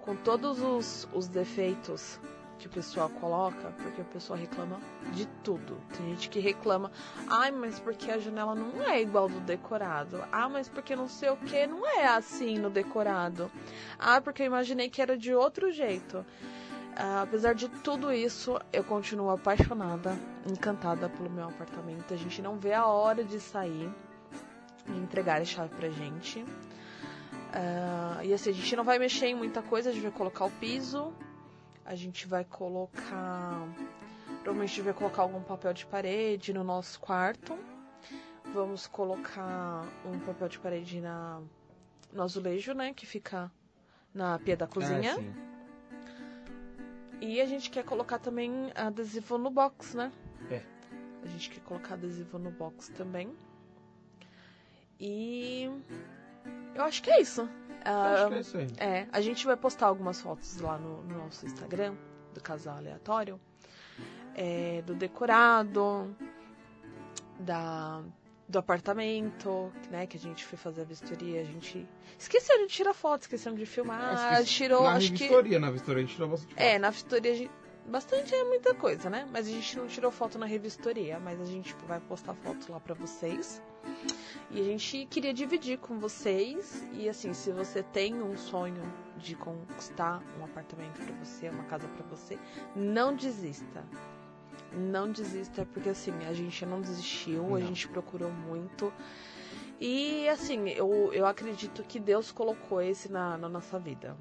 [0.00, 2.18] com todos os, os defeitos
[2.64, 4.80] que o pessoal coloca, porque o pessoal reclama
[5.12, 5.76] de tudo.
[5.94, 6.90] Tem gente que reclama,
[7.28, 10.24] ai, mas porque a janela não é igual do decorado.
[10.32, 13.50] Ah, mas porque não sei o que não é assim no decorado.
[13.98, 16.24] Ah, porque eu imaginei que era de outro jeito.
[16.96, 20.16] Ah, apesar de tudo isso, eu continuo apaixonada,
[20.50, 22.14] encantada pelo meu apartamento.
[22.14, 23.92] A gente não vê a hora de sair
[24.88, 26.42] e entregar a chave pra gente.
[27.52, 30.46] Ah, e assim, a gente não vai mexer em muita coisa, a gente vai colocar
[30.46, 31.12] o piso,
[31.84, 33.68] a gente vai colocar.
[34.42, 37.58] Provavelmente a gente vai colocar algum papel de parede no nosso quarto.
[38.52, 41.40] Vamos colocar um papel de parede na,
[42.12, 42.92] no azulejo, né?
[42.94, 43.50] Que fica
[44.12, 45.12] na pia da cozinha.
[45.12, 45.34] Ah, sim.
[47.20, 50.12] E a gente quer colocar também adesivo no box, né?
[50.50, 50.62] É.
[51.22, 53.34] A gente quer colocar adesivo no box também.
[55.00, 55.70] E
[56.74, 57.42] eu acho que é isso.
[57.84, 58.66] Acho Ah, que é isso aí.
[58.78, 61.94] é, a gente vai postar algumas fotos lá no, no nosso Instagram
[62.32, 63.38] do casal aleatório.
[64.36, 66.16] É, do decorado,
[67.38, 68.02] da,
[68.48, 70.06] do apartamento, né?
[70.06, 71.40] Que a gente foi fazer a vistoria.
[71.40, 71.86] A gente
[72.18, 74.00] esqueceu de tirar foto, esqueceu de filmar.
[74.32, 75.18] Acho que tirou, na acho que.
[75.24, 76.80] revistoria, na vistoria a gente tirou bastante É, foto.
[76.80, 77.50] na vistoria a gente-
[77.86, 79.28] bastante é muita coisa, né?
[79.30, 82.80] Mas a gente não tirou foto na revistoria, mas a gente vai postar fotos lá
[82.80, 83.62] pra vocês.
[84.50, 86.86] E a gente queria dividir com vocês.
[86.92, 88.82] E assim, se você tem um sonho
[89.16, 92.38] de conquistar um apartamento pra você, uma casa pra você,
[92.76, 93.84] não desista.
[94.72, 97.66] Não desista, porque assim, a gente não desistiu, a Não.
[97.66, 98.92] gente procurou muito.
[99.80, 104.16] E assim, eu, eu acredito que Deus colocou esse na, na nossa vida.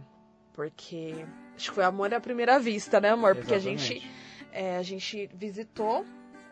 [0.53, 3.36] Porque acho que foi amor à primeira vista, né, amor?
[3.36, 4.51] Porque a gente, Exatamente.
[4.51, 6.05] é, a gente visitou.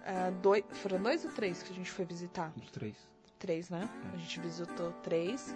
[0.06, 2.52] É, dois, foram dois ou três que a gente foi visitar?
[2.56, 2.96] Os três.
[3.40, 3.90] Três, né?
[4.14, 5.56] A gente visitou três.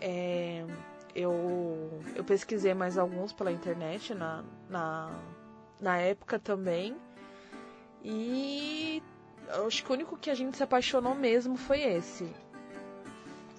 [0.00, 0.64] É,
[1.14, 5.10] eu, eu pesquisei mais alguns pela internet na, na,
[5.80, 6.96] na época também.
[8.04, 9.02] E
[9.66, 12.32] acho que o único que a gente se apaixonou mesmo foi esse.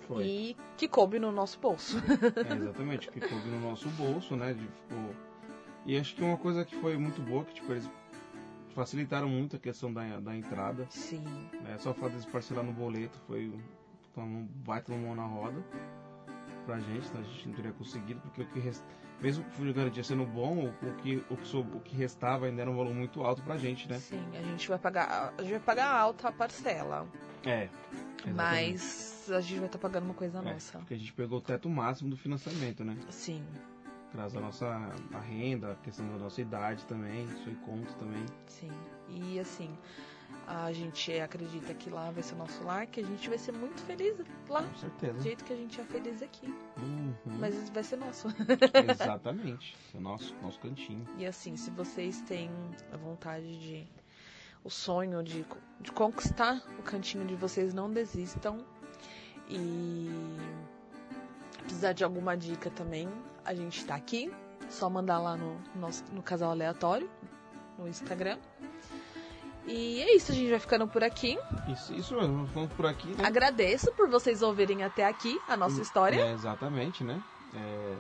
[0.08, 0.24] Foi.
[0.24, 1.98] E que coube no nosso bolso.
[2.50, 4.54] É, exatamente, que coube no nosso bolso, né?
[4.54, 5.16] De, ficou...
[5.86, 7.90] E acho que uma coisa que foi muito boa, que tipo, eles
[8.80, 10.86] facilitaram muito a questão da, da entrada.
[10.90, 11.24] Sim.
[11.62, 11.78] Né?
[11.80, 13.52] Só o fato de parcelar no boleto foi
[14.18, 15.62] um, baita mão na roda
[16.66, 18.82] pra gente, então a gente não teria conseguido, porque o que rest...
[19.22, 22.62] mesmo que o garantia sendo bom, o, que, o, que so- o que restava ainda
[22.62, 23.98] era um valor muito alto pra gente, né?
[24.00, 25.34] Sim, a gente vai pagar.
[25.38, 27.08] A gente vai pagar alta a parcela.
[27.46, 27.64] É.
[28.26, 28.34] exatamente.
[28.36, 30.78] Mas a gente vai estar pagando uma coisa É, nossa.
[30.80, 32.98] porque a gente pegou o teto máximo do financiamento, né?
[33.10, 33.44] Sim,
[34.14, 34.66] Graças à nossa
[35.14, 38.26] a renda, a questão da nossa idade também, isso aí conta também.
[38.48, 38.72] sim.
[39.08, 39.76] E assim,
[40.48, 43.52] a gente acredita que lá vai ser o nosso lar, que a gente vai ser
[43.52, 44.64] muito feliz lá.
[44.64, 45.14] Com certeza.
[45.14, 46.48] Do jeito que a gente é feliz aqui.
[46.78, 47.14] Uhum.
[47.40, 48.28] Mas vai ser nosso.
[48.90, 49.78] Exatamente.
[49.94, 51.06] É o nosso, nosso cantinho.
[51.18, 52.50] E assim, se vocês têm
[52.92, 53.88] a vontade de.
[54.64, 55.46] o sonho de,
[55.80, 58.66] de conquistar o cantinho de vocês, não desistam.
[59.48, 60.10] E
[61.70, 63.08] precisar de alguma dica também,
[63.46, 64.32] a gente tá aqui.
[64.70, 67.10] Só mandar lá no, nosso, no casal aleatório,
[67.78, 68.38] no Instagram.
[69.66, 71.38] E é isso, a gente vai ficando por aqui.
[71.72, 73.26] Isso, isso mesmo, vamos por aqui, né?
[73.26, 76.20] Agradeço por vocês ouvirem até aqui a nossa história.
[76.22, 77.22] É, exatamente, né?
[77.56, 77.96] É,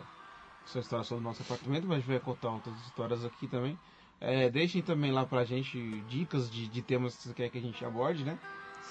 [0.66, 3.78] essa história sobre o nosso apartamento, mas a gente vai contar outras histórias aqui também.
[4.22, 7.62] É, deixem também lá pra gente dicas de, de temas que vocês querem que a
[7.62, 8.38] gente aborde, né?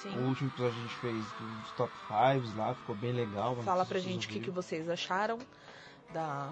[0.03, 0.11] Sim.
[0.11, 3.57] O último episódio a gente fez dos top 5 lá, ficou bem legal.
[3.57, 5.39] Fala pra gente o que, que vocês acharam
[6.13, 6.51] da,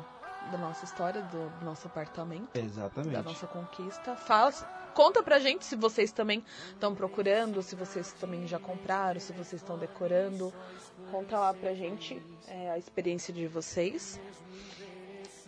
[0.50, 2.56] da nossa história, do, do nosso apartamento.
[2.56, 3.12] Exatamente.
[3.12, 4.16] da nossa conquista.
[4.16, 4.52] Fala,
[4.94, 9.62] conta pra gente se vocês também estão procurando, se vocês também já compraram, se vocês
[9.62, 10.52] estão decorando.
[11.12, 14.20] Conta lá pra gente é, a experiência de vocês.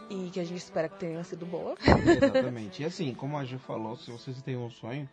[0.09, 1.75] E que a gente espera que tenha sido boa.
[1.83, 2.83] Exatamente.
[2.83, 5.07] E assim, como a Ju falou, se vocês têm um sonho,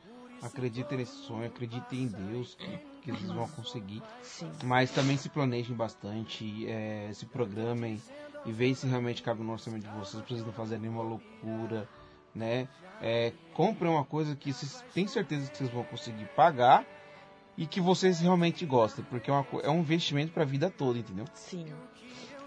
[0.45, 4.01] acreditem nesse sonho, acreditem em Deus, que, eles vão conseguir.
[4.23, 4.51] Sim.
[4.63, 8.01] Mas também se planejem bastante, é, se programem
[8.45, 11.87] e vejam se realmente cabe no orçamento de vocês, pra vocês não fazerem nenhuma loucura,
[12.33, 12.67] né?
[13.01, 16.85] É, comprem uma coisa que vocês têm certeza que vocês vão conseguir pagar
[17.57, 21.25] e que vocês realmente gostem, porque é, uma é um investimento pra vida toda, entendeu?
[21.33, 21.65] Sim.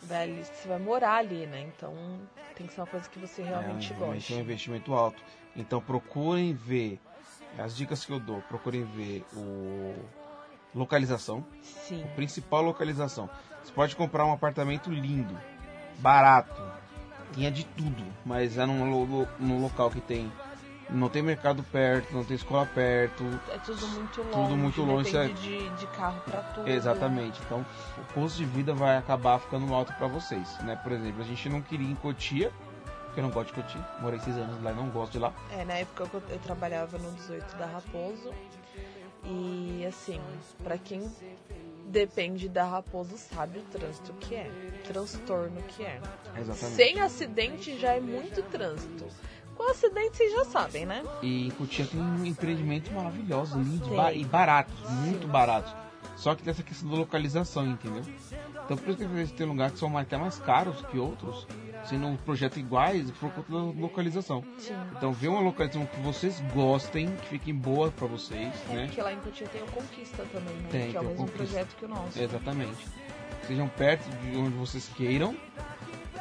[0.02, 1.70] Velho, você vai morar ali, né?
[1.76, 1.94] Então
[2.54, 4.32] tem que ser uma coisa que você realmente é, goste.
[4.32, 5.22] é um investimento alto.
[5.54, 7.00] Então procurem ver
[7.58, 9.94] As dicas que eu dou, procurem ver o
[10.74, 12.04] localização, Sim.
[12.14, 13.28] principal localização.
[13.62, 15.36] Você pode comprar um apartamento lindo,
[15.98, 16.62] barato,
[17.32, 20.30] tinha de tudo, mas é num, num local que tem
[20.90, 24.32] não tem mercado perto, não tem escola perto, É tudo muito longe.
[24.32, 26.68] Tudo muito longe, Depende de, de carro pra tudo.
[26.68, 27.40] Exatamente.
[27.44, 27.64] Então,
[27.98, 30.76] o custo de vida vai acabar ficando alto para vocês, né?
[30.76, 32.50] Por exemplo, a gente não queria em Cotia,
[33.18, 33.88] porque eu não gosto de Cotia.
[34.00, 35.32] Morei seis anos lá e não gosto de lá.
[35.50, 38.32] É, na época eu, eu trabalhava no 18 da Raposo.
[39.24, 40.20] E assim,
[40.62, 41.10] pra quem
[41.86, 44.48] depende da Raposo sabe o trânsito que é.
[44.48, 46.00] O transtorno que é.
[46.36, 46.76] Exatamente.
[46.76, 49.06] Sem acidente já é muito trânsito.
[49.56, 51.04] Com acidente vocês já sabem, né?
[51.20, 55.74] E em Cotia tem um empreendimento maravilhoso, lindo e barato, muito barato.
[56.16, 58.04] Só que tem essa questão da localização, entendeu?
[58.64, 61.46] Então por isso que às vezes tem lugares que são até mais caros que outros,
[61.84, 64.44] sendo um projeto iguais por conta da localização.
[64.58, 64.74] Sim.
[64.96, 68.86] Então vê uma localização que vocês gostem, que fiquem boa para vocês, É né?
[68.86, 70.68] porque lá em Cotia tem o Conquista também, né?
[70.70, 71.38] Tem, que é o mesmo Conquista.
[71.44, 72.20] projeto que o nosso.
[72.22, 72.86] Exatamente.
[73.46, 75.34] Sejam perto de onde vocês queiram.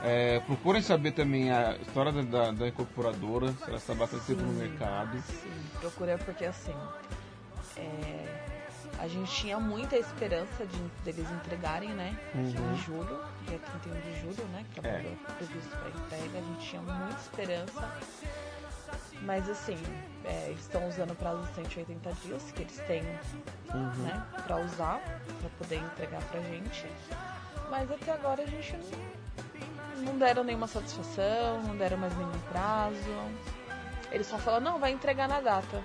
[0.04, 4.44] É, procurem saber também a história da, da, da incorporadora, se ela está bastante tempo
[4.44, 5.18] no mercado.
[5.24, 5.50] Sim,
[5.80, 6.74] procura porque assim.
[7.78, 8.37] é,
[9.00, 12.18] a gente tinha muita esperança de deles entregarem, né?
[12.34, 12.74] Uhum.
[12.74, 14.66] Em julho, dia 31 de julho, né?
[14.74, 15.16] Que é, É.
[15.30, 16.38] o previsto para entrega.
[16.40, 17.92] A gente tinha muita esperança.
[19.22, 19.78] Mas assim,
[20.26, 23.02] é, estão usando o prazo de 180 dias que eles têm
[23.74, 24.04] Uhum.
[24.04, 25.00] né, pra usar,
[25.42, 26.86] pra poder entregar pra gente.
[27.70, 32.96] Mas até agora a gente não, não deram nenhuma satisfação, não deram mais nenhum prazo.
[34.12, 35.84] Eles só falam, não, vai entregar na data.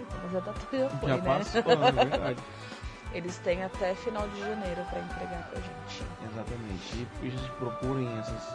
[0.00, 1.22] Então, mas a data já foi, Já né?
[1.22, 2.40] passou, é verdade.
[3.14, 6.02] Eles têm até final de janeiro pra entregar pra gente.
[6.24, 7.08] Exatamente.
[7.22, 8.48] E gente procurem essas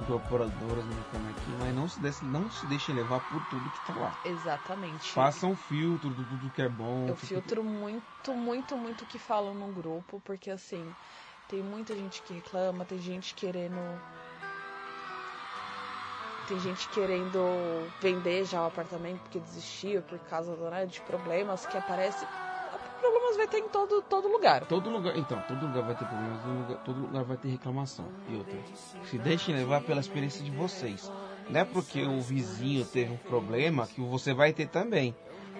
[0.00, 3.80] incorporadoras no mercado aqui, mas não se, deixem, não se deixem levar por tudo que
[3.80, 4.12] tá lá.
[4.24, 5.12] Exatamente.
[5.12, 7.06] Façam um filtro de tudo que é bom.
[7.06, 10.92] Eu tudo- filtro muito, muito, muito o que falam no grupo, porque assim,
[11.46, 13.78] tem muita gente que reclama, tem gente querendo.
[16.46, 17.38] Tem gente querendo
[18.00, 22.28] vender já o apartamento porque desistiu por causa né, de problemas que aparecem.
[23.00, 24.64] Problemas vai ter em todo, todo lugar.
[24.66, 28.06] Todo lugar, então, todo lugar vai ter problemas, todo lugar, todo lugar vai ter reclamação.
[28.28, 28.58] E outra,
[29.10, 31.10] se deixem levar pela experiência de vocês.
[31.48, 35.14] Não é porque o vizinho teve um problema que você vai ter também.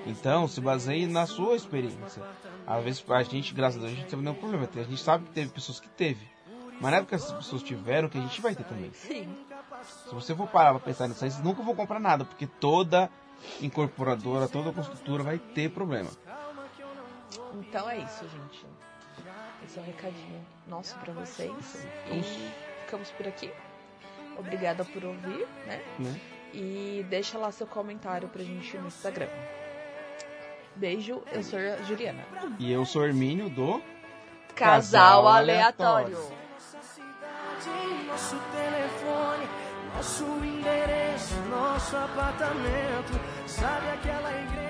[0.06, 2.22] Então, se baseie na sua experiência.
[2.66, 4.68] Às vezes, a gente, graças a Deus, a gente teve nenhum problema.
[4.74, 6.26] A gente sabe que teve pessoas que teve.
[6.80, 8.90] Mas não é porque essas pessoas tiveram que a gente vai ter também.
[8.92, 9.28] Sim.
[10.08, 13.10] Se você for parar pra pensar nisso aí, vocês nunca vão comprar nada, porque toda
[13.60, 16.10] incorporadora, toda construtora vai ter problema.
[17.54, 18.66] Então é isso, gente.
[19.64, 21.50] Esse é um recadinho nosso pra vocês.
[22.08, 22.50] Vamos- E
[22.84, 23.50] ficamos por aqui.
[24.38, 25.82] Obrigada por ouvir, né?
[25.98, 26.20] Né?
[26.52, 29.28] E deixa lá seu comentário pra gente no Instagram.
[30.76, 32.24] Beijo, eu sou a Juliana.
[32.58, 33.80] E eu sou Hermínio do
[34.54, 36.16] Casal Casal aleatório.
[36.16, 36.44] aleatório.
[39.94, 43.12] Nosso endereço, nosso apartamento.
[43.46, 44.63] Sabe aquela igreja?